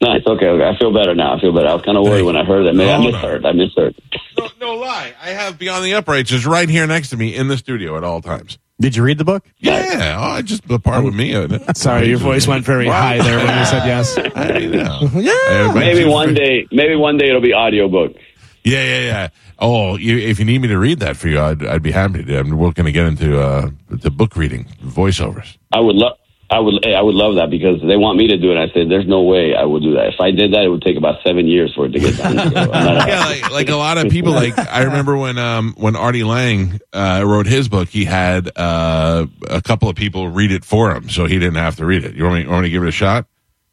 Nice. 0.00 0.22
Okay. 0.26 0.46
Okay. 0.46 0.64
I 0.68 0.76
feel 0.78 0.92
better 0.92 1.14
now. 1.14 1.36
I 1.36 1.40
feel 1.40 1.52
better. 1.52 1.68
I 1.68 1.74
was 1.74 1.82
kind 1.84 1.96
of 1.98 2.04
worried 2.04 2.22
when 2.22 2.36
I 2.36 2.44
heard 2.44 2.64
that. 2.66 2.74
Maybe 2.74 2.90
No, 2.90 2.94
I 2.96 3.04
no. 3.04 3.10
misheard. 3.12 3.46
I 3.46 3.52
misheard. 3.52 3.94
No, 4.42 4.50
no 4.60 4.74
lie. 4.74 5.14
I 5.22 5.30
have 5.30 5.58
Beyond 5.58 5.84
the 5.84 5.94
Uprights 5.94 6.32
is 6.32 6.46
right 6.46 6.68
here 6.68 6.86
next 6.86 7.10
to 7.10 7.16
me 7.16 7.34
in 7.34 7.48
the 7.48 7.56
studio 7.56 7.96
at 7.96 8.04
all 8.04 8.20
times. 8.20 8.58
Did 8.80 8.96
you 8.96 9.04
read 9.04 9.18
the 9.18 9.24
book? 9.24 9.44
Yeah, 9.58 10.16
oh, 10.18 10.32
I 10.32 10.42
just 10.42 10.66
the 10.66 10.80
part 10.80 11.04
with 11.04 11.14
me. 11.14 11.34
uh, 11.34 11.72
Sorry, 11.74 12.08
your 12.08 12.18
voice 12.18 12.48
went 12.48 12.64
very 12.64 12.86
high 12.88 13.22
there 13.22 13.36
when 13.38 13.58
you 13.58 13.64
said 13.64 13.86
yes. 13.86 14.18
I 14.34 14.58
know. 14.58 15.08
yeah, 15.20 15.72
Maybe 15.72 16.04
one 16.04 16.34
day. 16.34 16.66
Maybe 16.72 16.96
one 16.96 17.16
day 17.16 17.28
it'll 17.28 17.40
be 17.40 17.54
audiobook. 17.54 18.16
Yeah, 18.64 18.84
yeah, 18.84 19.00
yeah. 19.00 19.28
Oh, 19.58 19.96
you, 19.96 20.18
if 20.18 20.40
you 20.40 20.44
need 20.44 20.60
me 20.62 20.68
to 20.68 20.78
read 20.78 20.98
that 21.00 21.16
for 21.16 21.28
you, 21.28 21.38
I'd, 21.40 21.64
I'd 21.64 21.82
be 21.82 21.92
happy 21.92 22.24
to. 22.24 22.38
I'm, 22.40 22.50
we're 22.56 22.72
going 22.72 22.86
to 22.86 22.92
get 22.92 23.06
into 23.06 23.40
uh, 23.40 23.70
the 23.88 24.10
book 24.10 24.34
reading 24.36 24.64
voiceovers. 24.82 25.56
I 25.72 25.78
would 25.80 25.94
love. 25.96 26.16
I 26.52 26.58
would 26.58 26.86
I 26.86 27.00
would 27.00 27.14
love 27.14 27.36
that 27.36 27.48
because 27.48 27.80
they 27.80 27.96
want 27.96 28.18
me 28.18 28.28
to 28.28 28.36
do 28.36 28.52
it. 28.52 28.58
I 28.58 28.68
said, 28.74 28.90
"There's 28.90 29.06
no 29.06 29.22
way 29.22 29.54
I 29.54 29.64
would 29.64 29.82
do 29.82 29.94
that. 29.94 30.08
If 30.08 30.20
I 30.20 30.32
did 30.32 30.52
that, 30.52 30.64
it 30.64 30.68
would 30.68 30.82
take 30.82 30.98
about 30.98 31.22
seven 31.26 31.46
years 31.48 31.72
for 31.74 31.86
it 31.86 31.92
to 31.92 31.98
get 31.98 32.18
done." 32.18 32.36
So 32.52 32.72
yeah, 32.72 33.24
like, 33.24 33.50
like 33.50 33.68
a 33.70 33.76
lot 33.76 33.96
of 33.96 34.10
people. 34.10 34.32
Like 34.32 34.58
I 34.58 34.82
remember 34.82 35.16
when 35.16 35.38
um 35.38 35.72
when 35.78 35.96
Artie 35.96 36.24
Lange 36.24 36.78
uh, 36.92 37.22
wrote 37.24 37.46
his 37.46 37.70
book, 37.70 37.88
he 37.88 38.04
had 38.04 38.50
uh, 38.54 39.26
a 39.48 39.62
couple 39.62 39.88
of 39.88 39.96
people 39.96 40.28
read 40.28 40.52
it 40.52 40.64
for 40.64 40.94
him, 40.94 41.08
so 41.08 41.24
he 41.24 41.38
didn't 41.38 41.56
have 41.56 41.76
to 41.76 41.86
read 41.86 42.04
it. 42.04 42.14
You 42.14 42.24
want 42.24 42.34
me, 42.34 42.42
you 42.42 42.50
want 42.50 42.62
me 42.64 42.68
to 42.68 42.72
give 42.72 42.82
it 42.82 42.88
a 42.88 42.92
shot? 42.92 43.26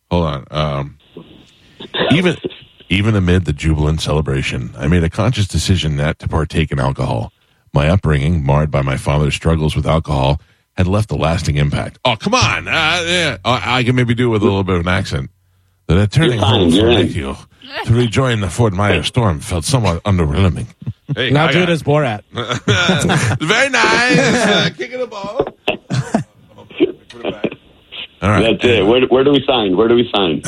Hold 0.09 0.25
on. 0.25 0.45
Um, 0.49 0.97
even 2.11 2.37
even 2.87 3.15
amid 3.15 3.43
the 3.43 3.53
jubilant 3.53 3.99
celebration, 3.99 4.71
I 4.77 4.87
made 4.87 5.03
a 5.03 5.09
conscious 5.09 5.47
decision 5.47 5.97
not 5.97 6.17
to 6.19 6.29
partake 6.29 6.71
in 6.71 6.79
alcohol. 6.79 7.33
My 7.73 7.89
upbringing, 7.89 8.45
marred 8.45 8.71
by 8.71 8.81
my 8.83 8.95
father's 8.95 9.35
struggles 9.35 9.75
with 9.75 9.85
alcohol, 9.85 10.41
had 10.79 10.87
left 10.87 11.11
a 11.11 11.15
lasting 11.15 11.57
impact. 11.57 11.99
Oh, 12.05 12.15
come 12.15 12.33
on! 12.33 12.67
Uh, 12.67 12.71
yeah, 13.05 13.37
I 13.43 13.79
I 13.79 13.83
can 13.83 13.95
maybe 13.95 14.15
do 14.15 14.27
it 14.27 14.31
with 14.31 14.41
a 14.41 14.45
little 14.45 14.63
bit 14.63 14.75
of 14.75 14.81
an 14.81 14.87
accent. 14.87 15.29
The 15.87 15.97
returning 15.97 16.39
You're 16.39 16.45
home 16.47 16.69
from 16.69 16.79
you're. 16.79 16.93
Lakeview 16.93 17.35
to 17.85 17.93
rejoin 17.93 18.39
the 18.39 18.49
Fort 18.49 18.73
Myers 18.73 19.07
storm 19.07 19.41
felt 19.41 19.65
somewhat 19.65 20.01
underwhelming. 20.03 20.67
Hey, 21.13 21.31
Now 21.31 21.47
I 21.47 21.51
do 21.51 21.63
it 21.63 21.69
as 21.69 21.83
Borat. 21.83 22.21
Very 22.31 23.69
nice. 23.69 24.17
Uh, 24.19 24.69
kicking 24.77 24.99
the 24.99 25.07
ball. 25.07 25.48
Put 28.19 28.25
it 28.25 28.29
back. 28.29 28.29
All 28.29 28.29
right. 28.29 28.59
That's 28.59 28.65
it. 28.65 28.85
Where, 28.85 29.05
where 29.07 29.23
do 29.23 29.31
we 29.31 29.43
sign? 29.45 29.77
Where 29.77 29.87
do 29.87 29.95
we 29.95 30.09
sign? 30.13 30.41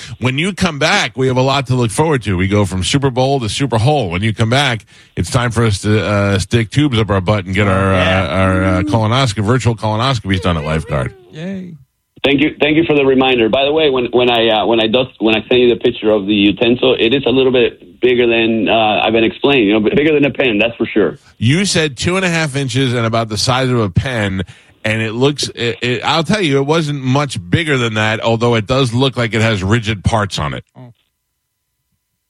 when 0.20 0.38
you 0.38 0.52
come 0.54 0.78
back, 0.78 1.16
we 1.16 1.28
have 1.28 1.36
a 1.36 1.42
lot 1.42 1.66
to 1.68 1.74
look 1.74 1.90
forward 1.90 2.22
to. 2.22 2.36
We 2.36 2.48
go 2.48 2.64
from 2.64 2.82
Super 2.84 3.10
Bowl 3.10 3.40
to 3.40 3.48
Super 3.48 3.78
Hole. 3.78 4.10
When 4.10 4.22
you 4.22 4.34
come 4.34 4.50
back, 4.50 4.84
it's 5.16 5.30
time 5.30 5.50
for 5.50 5.64
us 5.64 5.80
to 5.82 6.04
uh, 6.04 6.38
stick 6.38 6.70
tubes 6.70 6.98
up 6.98 7.10
our 7.10 7.20
butt 7.20 7.46
and 7.46 7.54
get 7.54 7.66
our 7.66 7.94
uh, 7.94 8.26
our 8.28 8.62
uh, 8.62 8.82
colonoscopy, 8.82 9.44
virtual 9.44 9.76
colonoscopies 9.76 10.42
done 10.42 10.56
at 10.56 10.64
Lifeguard. 10.64 11.14
Yay. 11.30 11.76
Thank 12.22 12.42
you, 12.42 12.54
thank 12.60 12.76
you 12.76 12.84
for 12.84 12.94
the 12.94 13.04
reminder. 13.04 13.48
By 13.48 13.64
the 13.64 13.72
way, 13.72 13.88
when 13.88 14.08
when 14.12 14.30
I 14.30 14.48
uh, 14.48 14.66
when 14.66 14.78
I 14.78 14.88
does 14.88 15.06
when 15.20 15.34
I 15.34 15.40
send 15.48 15.62
you 15.62 15.70
the 15.70 15.80
picture 15.80 16.10
of 16.10 16.26
the 16.26 16.34
utensil, 16.34 16.94
it 16.98 17.14
is 17.14 17.24
a 17.24 17.30
little 17.30 17.52
bit 17.52 17.98
bigger 17.98 18.26
than 18.26 18.68
uh, 18.68 19.00
I've 19.02 19.14
been 19.14 19.24
explaining. 19.24 19.68
You 19.68 19.80
know, 19.80 19.88
bigger 19.88 20.12
than 20.12 20.26
a 20.26 20.32
pen, 20.32 20.58
that's 20.58 20.76
for 20.76 20.84
sure. 20.84 21.16
You 21.38 21.64
said 21.64 21.96
two 21.96 22.16
and 22.16 22.24
a 22.24 22.28
half 22.28 22.56
inches 22.56 22.92
and 22.92 23.06
about 23.06 23.30
the 23.30 23.38
size 23.38 23.70
of 23.70 23.78
a 23.78 23.88
pen. 23.88 24.42
And 24.84 25.02
it 25.02 25.12
looks, 25.12 25.48
it, 25.54 25.78
it, 25.82 26.04
I'll 26.04 26.24
tell 26.24 26.40
you, 26.40 26.58
it 26.58 26.66
wasn't 26.66 27.02
much 27.02 27.38
bigger 27.50 27.76
than 27.76 27.94
that, 27.94 28.20
although 28.20 28.54
it 28.54 28.66
does 28.66 28.94
look 28.94 29.16
like 29.16 29.34
it 29.34 29.42
has 29.42 29.62
rigid 29.62 30.02
parts 30.02 30.38
on 30.38 30.54
it. 30.54 30.64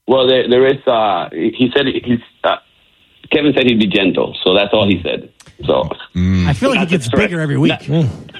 Well, 0.07 0.27
there, 0.27 0.49
there 0.49 0.67
is. 0.67 0.85
Uh, 0.87 1.29
he 1.31 1.71
said 1.75 1.87
he's. 1.87 2.19
Uh, 2.43 2.57
Kevin 3.31 3.53
said 3.55 3.67
he'd 3.67 3.79
be 3.79 3.87
gentle, 3.87 4.37
so 4.43 4.55
that's 4.55 4.71
all 4.73 4.89
he 4.89 5.01
said. 5.03 5.33
So 5.65 5.89
mm. 6.15 6.47
I 6.47 6.53
feel 6.55 6.71
like 6.71 6.79
Not 6.79 6.87
it 6.89 6.91
gets 6.91 7.07
stretch. 7.07 7.21
bigger 7.29 7.41
every 7.41 7.59
week. 7.59 7.87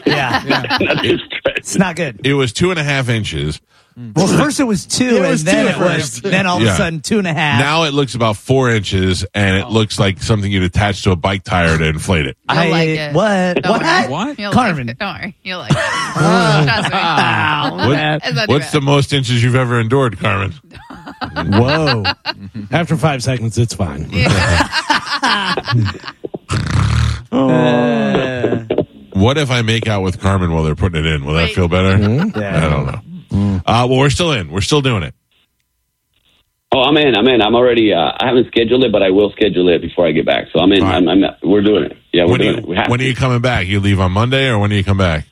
Yeah, 0.07 0.43
not 0.81 1.03
to 1.03 1.19
stretch. 1.19 1.57
it's 1.59 1.77
not 1.77 1.97
good. 1.97 2.21
It 2.27 2.35
was 2.35 2.53
two 2.53 2.71
and 2.71 2.79
a 2.81 2.85
half 2.85 3.09
inches. 3.09 3.61
Mm. 3.99 4.15
Well, 4.17 4.29
first 4.29 4.61
it 4.61 4.65
was 4.65 4.87
two, 4.87 5.17
It 5.17 5.21
was 5.29 5.41
and 5.41 5.49
then 5.49 5.67
two 5.67 5.73
it 5.73 5.85
was 5.85 6.21
then 6.23 6.47
all 6.47 6.59
of 6.59 6.63
Yeah. 6.63 6.75
a 6.75 6.77
sudden 6.77 7.01
two 7.01 7.19
and 7.19 7.27
a 7.27 7.35
half. 7.35 7.59
Now 7.61 7.83
it 7.83 7.93
looks 7.93 8.15
about 8.15 8.37
four 8.37 8.71
inches, 8.71 9.27
and 9.35 9.57
it 9.59 9.65
oh. 9.67 9.71
looks 9.71 9.99
like 9.99 10.23
something 10.23 10.51
you'd 10.51 10.63
attach 10.63 11.03
to 11.03 11.11
a 11.11 11.17
bike 11.17 11.43
tire 11.43 11.77
to 11.77 11.85
inflate 11.85 12.27
it. 12.27 12.39
You'll 12.49 12.59
I 12.59 12.69
like 12.71 12.89
it. 12.89 13.13
what 13.15 13.63
Don't 13.63 13.73
what 13.73 13.83
worry. 13.83 14.09
What? 14.09 14.39
You'll 14.39 14.53
Carmen. 14.53 14.87
Like 14.87 14.95
it. 14.95 14.99
Don't 15.01 15.21
worry. 15.21 15.37
You'll 15.43 15.59
like 15.59 15.73
it. 15.73 15.77
Oh, 16.13 16.65
trust 16.65 16.91
me. 16.91 17.89
What- 17.89 17.99
It's 18.25 18.35
not 18.35 18.47
too 18.47 18.53
what's 18.53 18.65
bad. 18.67 18.73
the 18.73 18.81
most 18.81 19.13
inches 19.13 19.43
you've 19.43 19.55
ever 19.55 19.79
endured, 19.81 20.19
Carmen? 20.19 20.53
Whoa. 21.35 22.05
After 22.71 22.97
five 22.97 23.23
seconds, 23.23 23.59
it's 23.59 23.75
fine. 23.75 24.11
Uh, 27.33 28.65
What 29.13 29.37
if 29.39 29.51
I 29.51 29.63
make 29.63 29.87
out 29.87 30.03
with 30.03 30.21
Carmen 30.21 30.53
while 30.53 30.63
they're 30.63 30.75
putting 30.75 31.05
it 31.05 31.07
in? 31.07 31.25
Will 31.25 31.35
that 31.35 31.51
feel 31.51 31.69
better? 31.69 31.97
Mm-hmm. 31.99 32.39
I 32.39 32.61
don't 32.61 32.87
know. 32.87 33.61
Uh, 33.67 33.87
well, 33.89 33.99
we're 33.99 34.11
still 34.11 34.33
in. 34.33 34.51
We're 34.51 34.61
still 34.63 34.81
doing 34.81 35.03
it. 35.03 35.15
Oh, 36.73 36.83
I'm 36.83 36.97
in. 36.97 37.17
I'm 37.17 37.27
in. 37.27 37.43
I'm 37.43 37.55
already. 37.55 37.93
Uh, 37.93 38.13
I 38.19 38.27
haven't 38.29 38.47
scheduled 38.47 38.85
it, 38.85 38.93
but 38.93 39.03
I 39.03 39.11
will 39.11 39.31
schedule 39.33 39.69
it 39.69 39.83
before 39.83 40.07
I 40.07 40.13
get 40.13 40.25
back. 40.25 40.47
So 40.53 40.61
I'm 40.61 40.73
in. 40.73 40.83
All 40.83 40.89
right. 40.89 40.97
I'm, 40.97 41.09
I'm. 41.09 41.23
We're 41.43 41.63
doing 41.63 41.85
it. 41.85 41.97
Yeah, 42.13 42.25
we're 42.25 42.31
When 42.33 42.41
doing 42.41 42.53
you, 42.55 42.59
it. 42.61 42.69
We 42.69 42.77
have 42.77 42.89
when 42.89 43.01
are 43.01 43.03
to. 43.03 43.09
you 43.09 43.15
coming 43.17 43.41
back? 43.41 43.67
You 43.67 43.81
leave 43.81 43.99
on 44.01 44.13
Monday, 44.13 44.49
or 44.49 44.59
when 44.59 44.71
do 44.71 44.77
you 44.77 44.85
come 44.85 44.99
back? 44.99 45.27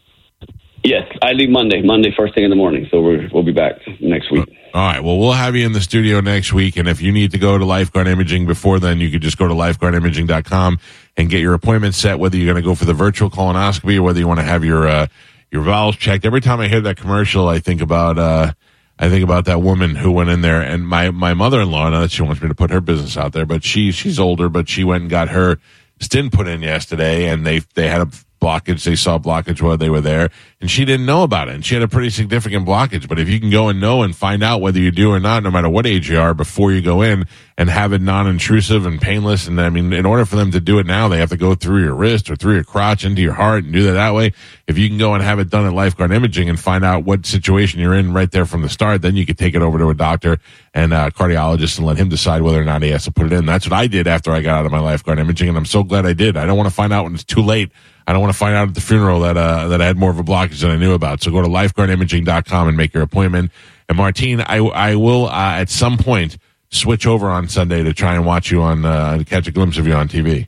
Yes, 0.85 1.07
I 1.23 1.33
leave 1.33 1.51
Monday. 1.51 1.83
Monday 1.83 2.13
first 2.17 2.35
thing 2.35 2.45
in 2.45 2.51
the 2.51 2.57
morning. 2.57 2.87
So 2.91 3.01
we're, 3.01 3.29
we'll 3.33 3.43
be 3.43 3.53
back 3.53 3.75
next 4.01 4.31
week. 4.31 4.49
All 4.75 4.81
right. 4.87 5.03
Well, 5.03 5.19
we'll 5.19 5.33
have 5.33 5.55
you 5.57 5.65
in 5.67 5.73
the 5.73 5.81
studio 5.81 6.21
next 6.21 6.53
week. 6.53 6.77
And 6.77 6.89
if 6.89 7.03
you 7.03 7.11
need 7.13 7.33
to 7.33 7.39
go 7.39 7.59
to 7.59 7.65
Lifeguard 7.65 8.07
Imaging 8.07 8.47
before 8.47 8.79
then, 8.79 8.99
you 9.01 9.11
could 9.11 9.21
just 9.23 9.39
go 9.39 9.49
to 9.49 9.55
lifeguardimaging.com 9.55 10.79
and 11.19 11.29
get 11.29 11.41
your 11.41 11.53
appointment 11.53 11.97
set, 11.97 12.19
whether 12.19 12.37
you're 12.37 12.47
going 12.47 12.63
to 12.63 12.67
go 12.67 12.77
for 12.77 12.85
the 12.85 12.95
virtual 12.95 13.29
colonoscopy 13.29 13.99
or 13.99 14.03
whether 14.03 14.21
you 14.21 14.29
want 14.29 14.39
to 14.39 14.47
have 14.47 14.65
your, 14.65 14.87
uh, 14.87 15.09
your 15.51 15.63
valves 15.63 15.99
checked. 15.99 16.25
Every 16.25 16.41
time 16.41 16.61
I 16.61 16.69
hear 16.69 16.81
that 16.81 16.97
commercial, 16.97 17.49
I 17.49 17.59
think 17.59 17.83
about, 17.83 18.19
uh, 18.19 18.53
I 19.01 19.09
think 19.09 19.25
about 19.25 19.45
that 19.47 19.61
woman 19.61 19.97
who 19.97 20.13
went 20.13 20.31
in 20.31 20.43
there 20.43 20.63
and 20.63 20.87
my, 20.87 21.11
my 21.11 21.35
mother-in-law, 21.35 21.91
not 21.91 22.01
that 22.01 22.13
she 22.13 22.23
wants 22.23 22.41
me 22.41 22.49
to 22.49 22.55
put 22.55 22.71
her 22.71 22.81
business 22.81 23.17
out 23.17 23.33
there, 23.33 23.47
but 23.47 23.65
she, 23.65 23.91
she's 23.91 24.21
older, 24.21 24.49
but 24.49 24.69
she 24.69 24.85
went 24.85 25.03
and 25.03 25.11
got 25.11 25.29
her 25.31 25.59
stent 26.01 26.33
put 26.33 26.47
in 26.47 26.63
yesterday 26.63 27.27
and 27.27 27.45
they, 27.45 27.59
they 27.75 27.89
had 27.89 28.01
a 28.01 28.09
blockage. 28.41 28.85
They 28.85 28.97
saw 28.97 29.19
blockage 29.19 29.61
while 29.61 29.77
they 29.77 29.91
were 29.91 30.01
there 30.01 30.31
and 30.61 30.69
she 30.69 30.85
didn't 30.85 31.07
know 31.07 31.23
about 31.23 31.49
it. 31.49 31.55
And 31.55 31.65
she 31.65 31.75
had 31.75 31.85
a 31.85 31.89
pretty 31.89 32.11
significant 32.11 32.67
blockage. 32.67 33.07
But 33.07 33.21
if 33.21 33.29
you 33.29 33.39
can 33.39 33.49
go 33.51 33.69
and 33.69 33.81
know 33.81 34.03
and 34.03 34.15
find 34.15 34.43
out 34.43 34.61
whether 34.61 34.81
you 34.81 34.91
do 34.91 35.13
or 35.13 35.21
not, 35.21 35.45
no 35.45 35.53
matter 35.53 35.69
what 35.69 35.87
age 35.87 36.11
you 36.11 36.19
are 36.19 36.35
before 36.35 36.73
you 36.73 36.83
go 36.83 37.01
in 37.03 37.27
and 37.57 37.71
have 37.71 37.93
it 37.93 38.01
non-intrusive 38.01 38.85
and 38.85 39.01
painless. 39.01 39.47
And 39.47 39.61
I 39.61 39.71
mean, 39.71 39.93
in 39.93 40.05
order 40.05 40.25
for 40.25 40.35
them 40.35 40.51
to 40.51 40.61
do 40.61 40.81
it 40.81 40.87
now, 40.87 41.07
they 41.07 41.19
have 41.19 41.31
to 41.31 41.37
go 41.37 41.55
through 41.55 41.85
your 41.85 41.95
wrist 41.95 42.29
or 42.29 42.35
through 42.35 42.55
your 42.55 42.65
crotch 42.65 43.05
into 43.05 43.23
your 43.23 43.35
heart 43.35 43.65
and 43.65 43.73
do 43.73 43.85
that 43.85 43.93
that 43.93 44.15
way. 44.15 44.33
If 44.67 44.79
you 44.79 44.89
can 44.89 44.99
go 44.99 45.15
and 45.15 45.23
have 45.23 45.39
it 45.39 45.49
done 45.49 45.65
at 45.65 45.73
lifeguard 45.73 46.11
imaging 46.11 46.49
and 46.49 46.59
find 46.59 46.85
out 46.85 47.05
what 47.05 47.25
situation 47.25 47.79
you're 47.79 47.95
in 47.95 48.13
right 48.13 48.31
there 48.31 48.45
from 48.45 48.63
the 48.63 48.69
start, 48.69 49.03
then 49.03 49.15
you 49.15 49.27
could 49.27 49.39
take 49.39 49.55
it 49.55 49.63
over 49.63 49.79
to 49.79 49.91
a 49.91 49.95
doctor 49.95 50.41
and 50.75 50.93
a 50.93 51.13
cardiologist 51.13 51.79
and 51.79 51.87
let 51.87 51.97
him 51.97 52.09
decide 52.09 52.43
whether 52.43 52.61
or 52.61 52.65
not 52.65 52.83
he 52.83 52.91
has 52.91 53.05
to 53.05 53.13
put 53.13 53.27
it 53.27 53.33
in. 53.33 53.47
That's 53.47 53.67
what 53.67 53.75
I 53.75 53.87
did 53.87 54.09
after 54.09 54.33
I 54.33 54.43
got 54.43 54.59
out 54.59 54.67
of 54.67 54.73
my 54.73 54.81
lifeguard 54.81 55.21
imaging. 55.21 55.49
And 55.49 55.57
I'm 55.57 55.67
so 55.67 55.85
glad 55.85 56.05
I 56.05 56.15
did. 56.15 56.37
I 56.37 56.47
don't 56.47 56.57
want 56.57 56.69
to 56.69 56.75
find 56.75 56.93
out 56.93 57.05
when 57.05 57.15
it's 57.15 57.25
too 57.25 57.43
late. 57.43 57.71
I 58.09 58.13
don't 58.13 58.23
want 58.23 58.33
to 58.33 58.39
find 58.39 58.57
out 58.57 58.69
at 58.69 58.75
the 58.75 58.81
funeral 58.81 59.21
that 59.21 59.37
uh, 59.37 59.69
that 59.69 59.83
I 59.83 59.87
had 59.87 59.99
more 59.99 60.11
of 60.11 60.19
a 60.19 60.25
blockage 60.25 60.63
than 60.63 60.71
I 60.71 60.77
knew 60.77 60.95
about. 60.95 61.23
So 61.23 61.31
go 61.31 61.43
to 61.43 61.47
lifeguardimaging.com 61.47 62.69
and 62.69 62.75
make 62.75 62.95
your 62.95 63.03
appointment. 63.03 63.53
And 63.87 63.99
Martine, 63.99 64.41
I 64.41 64.57
I 64.61 64.95
will 64.95 65.27
uh, 65.27 65.61
at 65.61 65.69
some 65.69 65.99
point 65.99 66.39
switch 66.71 67.07
over 67.07 67.29
on 67.29 67.49
Sunday 67.49 67.83
to 67.83 67.93
try 67.93 68.15
and 68.15 68.25
watch 68.25 68.51
you 68.51 68.63
on 68.63 68.87
uh, 68.87 69.23
catch 69.27 69.47
a 69.47 69.51
glimpse 69.51 69.77
of 69.77 69.87
you 69.87 69.93
on 69.93 70.09
TV. 70.09 70.47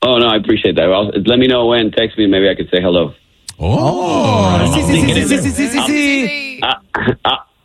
Oh 0.00 0.16
no, 0.16 0.26
I 0.26 0.36
appreciate 0.36 0.76
that. 0.76 0.86
Let 1.26 1.38
me 1.38 1.48
know 1.48 1.66
when. 1.66 1.90
Text 1.90 2.16
me, 2.16 2.26
maybe 2.26 2.48
I 2.48 2.54
can 2.54 2.66
say 2.72 2.80
hello. 2.80 3.12
Oh, 3.60 4.56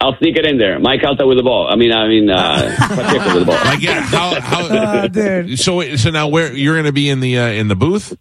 I'll 0.01 0.17
sneak 0.17 0.35
it 0.35 0.45
in 0.45 0.57
there. 0.57 0.77
Mike 0.79 1.05
Alta 1.05 1.25
with 1.25 1.37
the 1.37 1.43
ball. 1.43 1.69
I 1.71 1.77
mean, 1.77 1.93
I 1.93 2.09
mean, 2.09 2.29
uh, 2.29 2.75
with 2.89 3.33
the 3.33 3.45
ball. 3.45 3.55
Like, 3.55 3.81
yeah, 3.81 4.01
how, 4.01 4.41
how, 4.41 4.65
uh, 4.65 5.55
so, 5.55 5.95
so 5.95 6.09
now 6.09 6.27
where 6.27 6.51
you're 6.53 6.73
going 6.73 6.85
to 6.85 6.91
be 6.91 7.09
in 7.09 7.21
the 7.21 7.37
uh, 7.37 7.47
in 7.47 7.69
the 7.69 7.77
booth? 7.77 8.17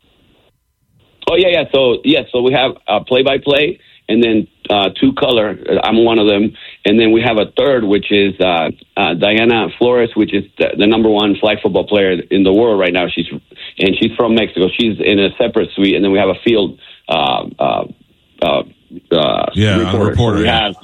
Oh 1.31 1.37
yeah, 1.37 1.49
yeah. 1.49 1.65
So 1.75 1.99
yeah, 2.05 2.23
so 2.33 2.43
we 2.43 2.53
have 2.53 2.73
uh, 2.89 3.01
play 3.07 3.23
by 3.23 3.39
play, 3.43 3.81
and 4.09 4.23
then 4.23 4.49
uh, 4.69 4.91
two 5.01 5.13
color. 5.15 5.57
I'm 5.83 6.05
one 6.05 6.19
of 6.19 6.27
them, 6.29 6.55
and 6.85 6.99
then 7.01 7.13
we 7.13 7.23
have 7.23 7.37
a 7.39 7.51
third, 7.57 7.85
which 7.85 8.11
is 8.11 8.35
uh, 8.41 8.71
uh, 8.97 9.15
Diana 9.15 9.69
Flores, 9.79 10.11
which 10.17 10.35
is 10.35 10.45
the, 10.59 10.75
the 10.79 10.87
number 10.87 11.09
one 11.09 11.37
flag 11.41 11.59
football 11.63 11.87
player 11.87 12.13
in 12.31 12.43
the 12.43 12.53
world 12.53 12.79
right 12.81 12.93
now. 12.93 13.07
She's 13.09 13.27
and 13.79 13.97
she's 14.01 14.13
from 14.17 14.35
Mexico. 14.35 14.67
She's 14.79 14.99
in 15.01 15.19
a 15.19 15.31
separate 15.39 15.71
suite, 15.75 15.95
and 15.95 16.05
then 16.05 16.13
we 16.13 16.19
have 16.19 16.29
a 16.29 16.39
field. 16.45 16.79
Uh, 17.09 17.49
uh, 17.59 17.85
uh, 18.43 18.63
uh, 19.11 19.47
Yeah, 19.55 19.79
the 19.93 19.99
reporter, 19.99 20.39
So 20.39 20.45
yeah. 20.45 20.61
have, 20.65 20.77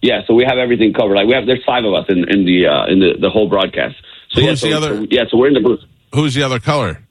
yeah, 0.00 0.20
so 0.26 0.34
we 0.34 0.44
have 0.44 0.56
everything 0.58 0.92
covered. 0.94 1.14
Like 1.16 1.26
we 1.26 1.34
have, 1.34 1.46
there's 1.46 1.62
five 1.64 1.84
of 1.84 1.92
us 1.94 2.06
in, 2.08 2.18
in 2.30 2.44
the 2.46 2.66
uh, 2.66 2.86
in 2.86 2.98
the, 3.00 3.14
the 3.20 3.30
whole 3.30 3.48
broadcast. 3.48 3.94
So 4.30 4.40
yeah, 4.40 4.50
Who's 4.50 4.60
so, 4.60 4.66
the 4.68 4.72
other- 4.74 4.96
so- 4.96 5.06
yeah, 5.10 5.24
so 5.30 5.36
we're 5.36 5.48
in 5.48 5.54
the 5.54 5.60
booth. 5.60 5.80
Who's 6.14 6.34
the 6.34 6.42
other 6.42 6.60
color? 6.60 7.03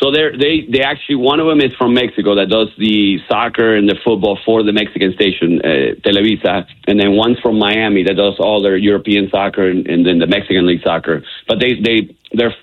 So 0.00 0.10
they 0.10 0.36
they 0.36 0.66
they 0.70 0.82
actually 0.82 1.16
one 1.16 1.40
of 1.40 1.46
them 1.46 1.60
is 1.60 1.72
from 1.74 1.94
Mexico 1.94 2.34
that 2.36 2.48
does 2.48 2.68
the 2.76 3.18
soccer 3.28 3.74
and 3.74 3.88
the 3.88 3.96
football 4.04 4.38
for 4.44 4.62
the 4.62 4.72
Mexican 4.72 5.14
station 5.14 5.60
uh, 5.64 5.96
Televisa, 6.04 6.66
and 6.86 7.00
then 7.00 7.16
one's 7.16 7.38
from 7.40 7.58
Miami 7.58 8.04
that 8.04 8.14
does 8.14 8.36
all 8.38 8.62
their 8.62 8.76
European 8.76 9.30
soccer 9.30 9.68
and, 9.68 9.86
and 9.86 10.04
then 10.04 10.18
the 10.18 10.26
Mexican 10.26 10.66
league 10.66 10.82
soccer. 10.84 11.22
But 11.48 11.60
they 11.60 11.80
they 11.80 12.14
they're 12.32 12.54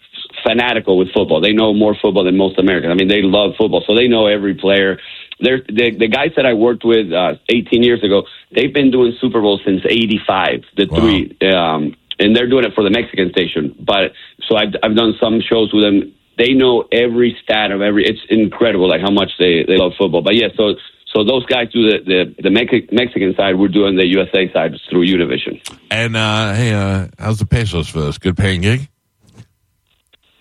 fanatical 0.45 0.97
with 0.97 1.11
football. 1.13 1.41
They 1.41 1.53
know 1.53 1.73
more 1.73 1.95
football 1.99 2.23
than 2.23 2.37
most 2.37 2.59
Americans. 2.59 2.91
I 2.91 2.95
mean, 2.95 3.07
they 3.07 3.21
love 3.21 3.53
football, 3.57 3.83
so 3.87 3.95
they 3.95 4.07
know 4.07 4.27
every 4.27 4.53
player. 4.53 4.99
They're, 5.39 5.61
the 5.61 5.95
the 5.97 6.07
guys 6.07 6.31
that 6.35 6.45
I 6.45 6.53
worked 6.53 6.85
with 6.85 7.11
uh, 7.11 7.35
18 7.49 7.83
years 7.83 8.03
ago, 8.03 8.23
they've 8.55 8.73
been 8.73 8.91
doing 8.91 9.13
Super 9.19 9.41
Bowl 9.41 9.59
since 9.65 9.81
'85. 9.85 10.63
The 10.77 10.87
Wow. 10.87 10.99
three. 10.99 11.37
Um, 11.49 11.95
and 12.19 12.35
they're 12.35 12.49
doing 12.49 12.63
it 12.63 12.73
for 12.75 12.83
the 12.83 12.91
Mexican 12.91 13.31
station. 13.31 13.75
But 13.79 14.13
so 14.47 14.55
I've 14.55 14.75
I've 14.83 14.95
done 14.95 15.15
some 15.19 15.41
shows 15.41 15.73
with 15.73 15.83
them. 15.83 16.13
They 16.37 16.53
know 16.53 16.85
every 16.91 17.37
stat 17.43 17.71
of 17.71 17.81
every. 17.81 18.05
It's 18.05 18.21
incredible, 18.29 18.89
like 18.89 19.01
how 19.01 19.11
much 19.11 19.31
they 19.39 19.63
they 19.67 19.77
love 19.77 19.93
football. 19.97 20.21
But 20.21 20.35
yeah, 20.35 20.47
so 20.57 20.75
so 21.13 21.23
those 21.23 21.45
guys 21.45 21.71
do 21.71 21.83
the 21.83 21.97
the, 22.05 22.43
the 22.43 22.49
Mex- 22.49 22.91
Mexican 22.91 23.35
side. 23.35 23.57
We're 23.57 23.67
doing 23.67 23.95
the 23.95 24.07
USA 24.07 24.51
side 24.51 24.73
through 24.89 25.05
Univision. 25.05 25.61
And 25.91 26.15
uh, 26.15 26.53
hey, 26.53 26.73
uh, 26.73 27.07
how's 27.19 27.39
the 27.39 27.45
pesos 27.45 27.89
for 27.89 28.01
this? 28.01 28.17
Good 28.17 28.37
paying 28.37 28.61
gig? 28.61 28.89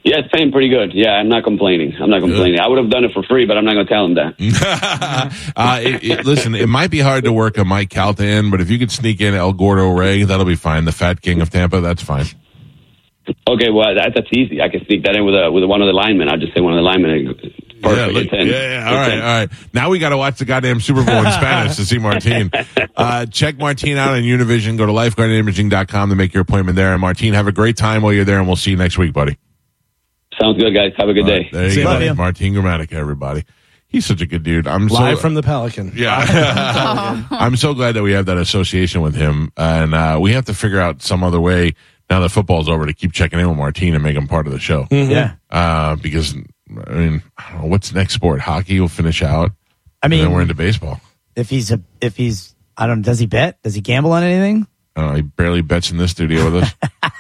Yeah, 0.04 0.18
it's 0.18 0.28
paying 0.34 0.50
pretty 0.50 0.68
good. 0.68 0.92
Yeah, 0.94 1.12
I'm 1.12 1.28
not 1.28 1.44
complaining. 1.44 1.94
I'm 2.00 2.10
not 2.10 2.22
complaining. 2.22 2.58
I 2.58 2.66
would 2.66 2.78
have 2.78 2.90
done 2.90 3.04
it 3.04 3.12
for 3.12 3.22
free, 3.22 3.46
but 3.46 3.56
I'm 3.56 3.64
not 3.64 3.74
going 3.74 3.86
to 3.86 3.92
tell 3.92 4.04
him 4.06 4.14
that. 4.14 5.52
uh, 5.56 5.80
it, 5.80 6.02
it, 6.02 6.26
listen, 6.26 6.56
it 6.56 6.68
might 6.68 6.90
be 6.90 6.98
hard 6.98 7.22
to 7.22 7.32
work 7.32 7.56
a 7.56 7.64
Mike 7.64 7.90
Calta 7.90 8.26
in, 8.26 8.50
but 8.50 8.60
if 8.60 8.68
you 8.68 8.80
could 8.80 8.90
sneak 8.90 9.20
in 9.20 9.34
El 9.34 9.52
Gordo 9.52 9.90
Ray, 9.90 10.24
that'll 10.24 10.44
be 10.44 10.56
fine. 10.56 10.86
The 10.86 10.92
Fat 10.92 11.20
King 11.20 11.40
of 11.40 11.50
Tampa, 11.50 11.80
that's 11.80 12.02
fine. 12.02 12.26
Okay, 13.48 13.70
well 13.70 13.94
that, 13.94 14.12
that's 14.14 14.26
easy. 14.32 14.60
I 14.60 14.68
can 14.68 14.84
sneak 14.86 15.04
that 15.04 15.14
in 15.14 15.24
with 15.24 15.34
a 15.34 15.50
with 15.50 15.64
one 15.64 15.80
of 15.80 15.86
the 15.86 15.92
linemen. 15.92 16.28
I'll 16.28 16.38
just 16.38 16.54
say 16.54 16.60
one 16.60 16.72
of 16.72 16.76
the 16.78 16.82
linemen. 16.82 17.34
Perfect. 17.82 17.82
Yeah, 17.82 18.06
look, 18.06 18.32
yeah, 18.32 18.42
yeah. 18.42 18.88
All 18.88 18.92
it's 18.92 18.98
right, 18.98 19.08
ten. 19.08 19.18
all 19.20 19.38
right. 19.40 19.50
Now 19.72 19.90
we 19.90 19.98
got 19.98 20.10
to 20.10 20.16
watch 20.16 20.38
the 20.38 20.44
goddamn 20.44 20.80
Super 20.80 21.04
Bowl 21.04 21.16
in 21.16 21.32
Spanish 21.32 21.76
to 21.76 21.84
see 21.84 21.98
Martine. 21.98 22.50
Uh, 22.94 23.24
check 23.26 23.56
Martine 23.56 23.96
out 23.96 24.14
on 24.14 24.22
Univision. 24.22 24.76
Go 24.76 24.84
to 24.84 24.92
lifeguardimaging.com 24.92 26.10
to 26.10 26.14
make 26.14 26.34
your 26.34 26.42
appointment 26.42 26.76
there. 26.76 26.92
And 26.92 27.00
Martine, 27.00 27.32
have 27.32 27.46
a 27.46 27.52
great 27.52 27.76
time 27.76 28.02
while 28.02 28.12
you're 28.12 28.24
there, 28.24 28.38
and 28.38 28.46
we'll 28.46 28.56
see 28.56 28.70
you 28.70 28.76
next 28.76 28.98
week, 28.98 29.12
buddy. 29.12 29.38
Sounds 30.40 30.58
good, 30.58 30.74
guys. 30.74 30.92
Have 30.98 31.08
a 31.08 31.14
good 31.14 31.26
day. 31.26 31.48
There 31.50 31.64
you 31.64 31.70
See 31.70 31.78
you, 31.78 31.84
go. 31.84 31.94
buddy. 31.94 32.12
Martine 32.12 32.54
Gramatica, 32.54 32.92
everybody. 32.92 33.44
He's 33.88 34.06
such 34.06 34.20
a 34.20 34.26
good 34.26 34.42
dude. 34.42 34.66
I'm 34.66 34.88
Live 34.88 35.16
so, 35.16 35.22
from 35.22 35.34
the 35.34 35.42
Pelican. 35.42 35.92
Yeah. 35.94 37.26
I'm 37.30 37.56
so 37.56 37.74
glad 37.74 37.92
that 37.92 38.02
we 38.02 38.12
have 38.12 38.26
that 38.26 38.38
association 38.38 39.00
with 39.00 39.14
him. 39.14 39.52
And 39.56 39.94
uh, 39.94 40.18
we 40.20 40.32
have 40.32 40.44
to 40.46 40.54
figure 40.54 40.80
out 40.80 41.02
some 41.02 41.24
other 41.24 41.40
way 41.40 41.74
now 42.12 42.20
that 42.20 42.28
football's 42.28 42.68
over 42.68 42.84
to 42.84 42.92
keep 42.92 43.10
checking 43.10 43.40
in 43.40 43.48
with 43.48 43.56
Martine 43.56 43.94
and 43.94 44.02
make 44.02 44.16
him 44.16 44.28
part 44.28 44.46
of 44.46 44.52
the 44.52 44.58
show. 44.58 44.86
Yeah. 44.90 45.36
Uh, 45.48 45.96
because, 45.96 46.34
I 46.34 46.92
mean, 46.92 47.22
I 47.38 47.52
don't 47.52 47.62
know, 47.62 47.68
what's 47.68 47.88
the 47.88 47.98
next 47.98 48.12
sport? 48.12 48.38
Hockey 48.38 48.78
will 48.80 48.88
finish 48.88 49.22
out. 49.22 49.52
I 50.02 50.06
and 50.06 50.12
then 50.12 50.30
we're 50.30 50.42
into 50.42 50.54
baseball. 50.54 51.00
if 51.36 51.48
he's 51.48 51.70
a, 51.70 51.80
if 52.02 52.18
he's, 52.18 52.54
I 52.76 52.86
don't, 52.86 52.98
know, 52.98 53.04
does 53.04 53.18
he 53.18 53.24
bet? 53.24 53.62
Does 53.62 53.74
he 53.74 53.80
gamble 53.80 54.12
on 54.12 54.24
anything? 54.24 54.66
I 54.94 55.00
don't 55.00 55.10
know, 55.10 55.16
he 55.16 55.22
barely 55.22 55.62
bets 55.62 55.90
in 55.90 55.96
this 55.96 56.10
studio 56.10 56.44
with 56.50 56.64
us. 56.64 56.74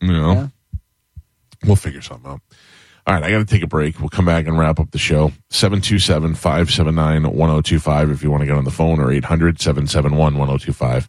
you 0.00 0.12
know, 0.12 0.50
we'll 1.64 1.76
figure 1.76 2.02
something 2.02 2.28
out. 2.28 2.40
All 3.06 3.14
right, 3.14 3.22
I 3.22 3.30
got 3.30 3.38
to 3.38 3.44
take 3.44 3.62
a 3.62 3.68
break. 3.68 4.00
We'll 4.00 4.08
come 4.08 4.26
back 4.26 4.48
and 4.48 4.58
wrap 4.58 4.80
up 4.80 4.90
the 4.90 4.98
show. 4.98 5.30
727 5.50 6.34
579 6.34 7.22
1025 7.22 8.10
if 8.10 8.22
you 8.24 8.32
want 8.32 8.40
to 8.40 8.46
get 8.46 8.56
on 8.56 8.64
the 8.64 8.72
phone 8.72 8.98
or 8.98 9.12
800 9.12 9.60
771 9.60 10.36
1025. 10.36 11.08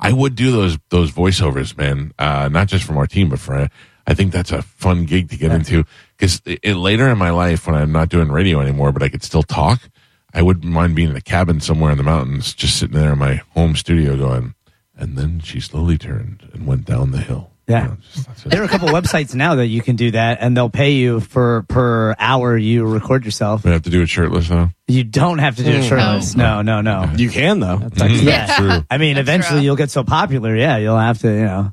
I 0.00 0.12
would 0.12 0.34
do 0.34 0.50
those 0.52 0.78
those 0.90 1.10
voiceovers, 1.12 1.76
man, 1.76 2.12
uh, 2.18 2.48
not 2.48 2.68
just 2.68 2.84
for 2.84 2.96
our 2.96 3.06
team, 3.06 3.28
but 3.28 3.40
for 3.40 3.68
I 4.06 4.14
think 4.14 4.32
that's 4.32 4.52
a 4.52 4.62
fun 4.62 5.04
gig 5.04 5.28
to 5.30 5.36
get 5.36 5.52
into 5.52 5.84
because 6.16 6.40
later 6.64 7.08
in 7.08 7.18
my 7.18 7.30
life, 7.30 7.66
when 7.66 7.76
I'm 7.76 7.92
not 7.92 8.08
doing 8.08 8.30
radio 8.30 8.60
anymore, 8.60 8.90
but 8.90 9.02
I 9.02 9.08
could 9.08 9.22
still 9.22 9.42
talk, 9.42 9.90
I 10.32 10.40
wouldn't 10.40 10.64
mind 10.64 10.94
being 10.94 11.10
in 11.10 11.16
a 11.16 11.20
cabin 11.20 11.60
somewhere 11.60 11.90
in 11.90 11.98
the 11.98 12.04
mountains, 12.04 12.54
just 12.54 12.78
sitting 12.78 12.98
there 12.98 13.12
in 13.12 13.18
my 13.18 13.42
home 13.54 13.76
studio 13.76 14.16
going, 14.16 14.54
and 14.96 15.18
then 15.18 15.40
she 15.40 15.60
slowly 15.60 15.98
turned 15.98 16.48
and 16.52 16.66
went 16.66 16.86
down 16.86 17.10
the 17.10 17.18
hill. 17.18 17.50
Yeah. 17.68 17.82
You 17.82 17.88
know, 17.90 17.96
just- 18.14 18.26
that's 18.26 18.46
it. 18.46 18.48
There 18.50 18.62
are 18.62 18.64
a 18.64 18.68
couple 18.68 18.88
websites 18.88 19.34
now 19.34 19.54
that 19.56 19.66
you 19.66 19.82
can 19.82 19.94
do 19.96 20.10
that, 20.12 20.38
and 20.40 20.56
they'll 20.56 20.70
pay 20.70 20.92
you 20.92 21.20
for 21.20 21.64
per 21.68 22.14
hour 22.18 22.56
you 22.56 22.86
record 22.86 23.24
yourself. 23.24 23.62
We 23.64 23.70
have 23.70 23.82
to 23.82 23.90
do 23.90 24.00
it 24.02 24.08
shirtless 24.08 24.48
now. 24.50 24.70
You 24.86 25.04
don't 25.04 25.38
have 25.38 25.56
to 25.56 25.62
do 25.64 25.70
it 25.70 25.84
shirtless. 25.84 26.34
No, 26.34 26.62
no, 26.62 26.80
no. 26.80 27.10
You 27.16 27.28
can 27.30 27.60
though. 27.60 27.76
Mhm, 27.78 28.22
Yeah. 28.22 28.56
True. 28.56 28.84
I 28.90 28.96
mean, 28.98 29.16
That's 29.16 29.24
eventually 29.28 29.58
true. 29.60 29.64
you'll 29.66 29.76
get 29.76 29.90
so 29.90 30.02
popular. 30.02 30.56
Yeah, 30.56 30.78
you'll 30.78 30.98
have 30.98 31.18
to, 31.20 31.28
you 31.28 31.44
know. 31.44 31.72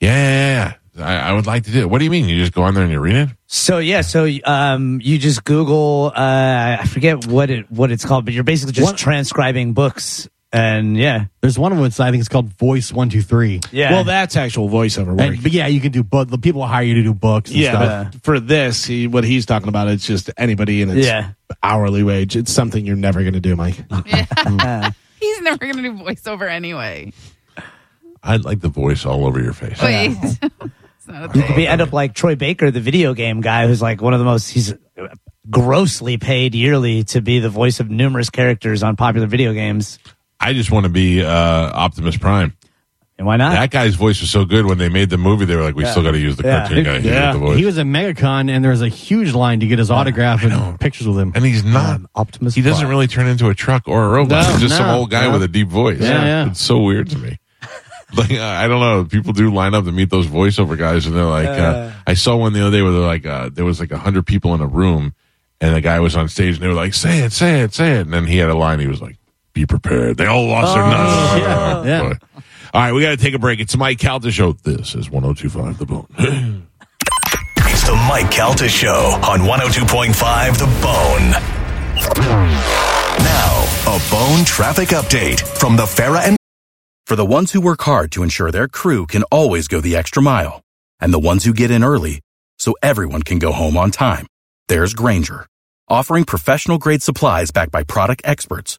Yeah, 0.00 0.14
yeah, 0.14 0.72
yeah. 0.96 1.04
I, 1.06 1.30
I 1.30 1.32
would 1.32 1.46
like 1.46 1.62
to 1.64 1.70
do 1.70 1.80
it. 1.82 1.90
What 1.90 1.98
do 1.98 2.04
you 2.04 2.10
mean? 2.10 2.28
You 2.28 2.36
just 2.40 2.52
go 2.52 2.62
on 2.64 2.74
there 2.74 2.82
and 2.82 2.90
you 2.90 2.98
read 2.98 3.14
it? 3.14 3.28
So 3.46 3.78
yeah, 3.78 4.00
so 4.00 4.28
um, 4.44 5.00
you 5.00 5.18
just 5.18 5.44
Google. 5.44 6.12
Uh, 6.14 6.78
I 6.80 6.84
forget 6.88 7.26
what 7.26 7.50
it 7.50 7.70
what 7.70 7.92
it's 7.92 8.04
called, 8.04 8.24
but 8.24 8.34
you're 8.34 8.42
basically 8.42 8.72
just 8.72 8.86
What- 8.92 8.98
transcribing 8.98 9.74
books, 9.74 10.28
and 10.52 10.96
yeah, 10.96 11.26
There's 11.42 11.58
one 11.58 11.72
of 11.72 11.78
them. 11.78 11.84
I 11.86 12.10
think 12.10 12.20
it's 12.20 12.28
called 12.28 12.48
Voice 12.54 12.92
One 12.92 13.10
Two 13.10 13.20
Three. 13.22 13.60
yeah. 13.70 13.92
Well, 13.92 14.04
that's 14.04 14.36
actual 14.36 14.68
voiceover 14.70 15.08
work. 15.08 15.20
And, 15.20 15.42
but 15.42 15.52
yeah, 15.52 15.66
you 15.66 15.80
can 15.80 15.92
do. 15.92 16.02
But 16.02 16.30
the 16.30 16.38
people 16.38 16.66
hire 16.66 16.82
you 16.84 16.94
to 16.94 17.02
do 17.02 17.12
books. 17.14 17.50
And 17.50 17.58
yeah, 17.60 17.70
stuff. 17.72 18.12
but 18.12 18.22
for 18.22 18.40
this, 18.40 18.84
he, 18.84 19.06
what 19.06 19.24
he's 19.24 19.44
talking 19.46 19.68
about, 19.68 19.88
it's 19.88 20.06
just 20.06 20.30
anybody 20.38 20.80
in 20.82 20.90
its 20.90 21.06
Yeah. 21.06 21.32
hourly 21.62 22.02
wage. 22.02 22.34
It's 22.36 22.52
something 22.52 22.86
you're 22.86 22.96
never 22.96 23.20
going 23.22 23.34
to 23.34 23.40
do, 23.40 23.56
Mike. 23.56 23.76
Yeah. 24.06 24.90
He's 25.20 25.40
never 25.40 25.58
going 25.58 25.76
to 25.76 25.82
do 25.82 25.92
voiceover 25.94 26.48
anyway. 26.48 27.12
I'd 28.22 28.44
like 28.44 28.60
the 28.60 28.68
voice 28.68 29.04
all 29.04 29.26
over 29.26 29.40
your 29.42 29.52
face. 29.52 29.82
Wait. 29.82 30.16
it's 30.22 30.40
not 31.08 31.24
a 31.24 31.26
you 31.26 31.28
could 31.28 31.44
thing. 31.46 31.56
be, 31.56 31.66
end 31.66 31.80
up 31.80 31.92
like 31.92 32.14
Troy 32.14 32.36
Baker, 32.36 32.70
the 32.70 32.80
video 32.80 33.14
game 33.14 33.40
guy, 33.40 33.66
who's 33.66 33.82
like 33.82 34.00
one 34.00 34.12
of 34.14 34.20
the 34.20 34.24
most. 34.24 34.48
He's 34.48 34.74
grossly 35.50 36.18
paid 36.18 36.54
yearly 36.54 37.04
to 37.04 37.20
be 37.20 37.40
the 37.40 37.48
voice 37.48 37.80
of 37.80 37.90
numerous 37.90 38.30
characters 38.30 38.82
on 38.82 38.96
popular 38.96 39.26
video 39.26 39.52
games. 39.52 39.98
I 40.40 40.52
just 40.52 40.70
want 40.70 40.84
to 40.84 40.90
be 40.90 41.22
uh, 41.24 41.28
Optimus 41.30 42.16
Prime. 42.16 42.54
And 43.18 43.26
why 43.26 43.36
not? 43.36 43.50
That 43.54 43.70
guy's 43.72 43.96
voice 43.96 44.20
was 44.20 44.30
so 44.30 44.44
good 44.44 44.64
when 44.64 44.78
they 44.78 44.88
made 44.88 45.10
the 45.10 45.18
movie. 45.18 45.44
They 45.44 45.56
were 45.56 45.64
like, 45.64 45.74
we 45.74 45.84
still 45.86 46.04
got 46.04 46.12
to 46.12 46.18
use 46.20 46.36
the 46.36 46.44
Yeah. 46.44 46.60
cartoon 46.60 46.84
guy. 46.84 47.00
He 47.00 47.08
Yeah. 47.08 47.32
did 47.32 47.34
the 47.34 47.46
voice. 47.46 47.58
he 47.58 47.64
was 47.64 47.76
at 47.76 47.86
MegaCon, 47.86 48.48
and 48.48 48.62
there 48.62 48.70
was 48.70 48.80
a 48.80 48.88
huge 48.88 49.32
line 49.32 49.58
to 49.58 49.66
get 49.66 49.80
his 49.80 49.90
autograph 49.90 50.44
and 50.44 50.78
pictures 50.78 51.08
with 51.08 51.18
him. 51.18 51.32
and 51.34 51.44
he's 51.44 51.64
not. 51.64 51.96
Um, 51.96 52.08
Optimus 52.14 52.54
he 52.54 52.62
doesn't 52.62 52.78
Prime. 52.82 52.90
really 52.90 53.08
turn 53.08 53.26
into 53.26 53.48
a 53.48 53.54
truck 53.56 53.88
or 53.88 54.04
a 54.04 54.08
robot. 54.10 54.44
No, 54.44 54.52
he's 54.52 54.60
just 54.60 54.76
some 54.76 54.86
no, 54.86 54.98
old 54.98 55.10
guy 55.10 55.22
no. 55.22 55.32
with 55.32 55.42
a 55.42 55.48
deep 55.48 55.66
voice. 55.66 55.98
Yeah, 56.00 56.24
yeah. 56.24 56.46
It's 56.50 56.60
so 56.62 56.78
weird 56.78 57.10
to 57.10 57.18
me. 57.18 57.38
like 58.16 58.30
I 58.30 58.68
don't 58.68 58.80
know. 58.80 59.04
People 59.04 59.32
do 59.32 59.52
line 59.52 59.74
up 59.74 59.84
to 59.86 59.90
meet 59.92 60.10
those 60.10 60.28
voiceover 60.28 60.78
guys, 60.78 61.06
and 61.06 61.16
they're 61.16 61.24
like, 61.24 61.48
uh, 61.48 61.90
I 62.06 62.14
saw 62.14 62.36
one 62.36 62.52
the 62.52 62.60
other 62.64 62.76
day 62.76 62.82
where 62.82 62.92
they're 62.92 63.00
like, 63.00 63.26
uh, 63.26 63.50
there 63.52 63.64
was 63.64 63.80
like 63.80 63.90
a 63.90 63.98
hundred 63.98 64.26
people 64.26 64.54
in 64.54 64.60
a 64.60 64.66
room, 64.68 65.12
and 65.60 65.74
the 65.74 65.80
guy 65.80 65.98
was 65.98 66.14
on 66.14 66.28
stage, 66.28 66.54
and 66.54 66.62
they 66.62 66.68
were 66.68 66.72
like, 66.74 66.94
say 66.94 67.18
it, 67.24 67.32
say 67.32 67.62
it, 67.62 67.74
say 67.74 67.96
it, 67.96 68.02
and 68.02 68.12
then 68.14 68.26
he 68.26 68.36
had 68.38 68.48
a 68.48 68.54
line. 68.54 68.78
He 68.78 68.86
was 68.86 69.02
like, 69.02 69.16
be 69.58 69.66
prepared. 69.66 70.16
They 70.16 70.26
all 70.26 70.46
lost 70.46 70.74
their 70.74 70.84
nuts. 70.84 71.42
yeah, 71.42 71.76
Oh, 71.76 71.84
yeah. 71.84 72.02
boy. 72.10 72.42
All 72.74 72.80
right, 72.82 72.92
we 72.92 73.02
got 73.02 73.10
to 73.10 73.16
take 73.16 73.34
a 73.34 73.38
break. 73.38 73.60
It's 73.60 73.76
Mike 73.76 73.98
Calta 73.98 74.30
show. 74.30 74.52
This 74.52 74.94
is 74.94 75.10
1025 75.10 75.78
The 75.78 75.86
Bone. 75.86 76.64
It's 77.70 77.86
the 77.86 77.94
Mike 78.08 78.30
Calta 78.30 78.68
Show 78.68 79.20
on 79.22 79.40
102.5 79.40 80.58
The 80.58 80.66
Bone. 80.82 81.30
Now, 83.18 83.64
a 83.86 84.00
Bone 84.10 84.44
traffic 84.44 84.88
update 84.88 85.40
from 85.58 85.76
the 85.76 85.84
Farah 85.84 86.22
and 86.26 86.36
For 87.06 87.14
the 87.16 87.24
ones 87.26 87.52
who 87.52 87.60
work 87.60 87.82
hard 87.82 88.10
to 88.12 88.22
ensure 88.22 88.50
their 88.50 88.68
crew 88.68 89.06
can 89.06 89.22
always 89.24 89.68
go 89.68 89.80
the 89.80 89.94
extra 89.96 90.20
mile, 90.22 90.60
and 91.00 91.12
the 91.12 91.18
ones 91.18 91.44
who 91.44 91.52
get 91.52 91.70
in 91.70 91.84
early 91.84 92.20
so 92.58 92.74
everyone 92.82 93.22
can 93.22 93.38
go 93.38 93.52
home 93.52 93.76
on 93.76 93.90
time, 93.90 94.26
there's 94.68 94.92
Grainger, 94.94 95.46
offering 95.88 96.24
professional 96.24 96.78
grade 96.78 97.02
supplies 97.02 97.50
backed 97.52 97.72
by 97.72 97.82
product 97.84 98.22
experts 98.24 98.78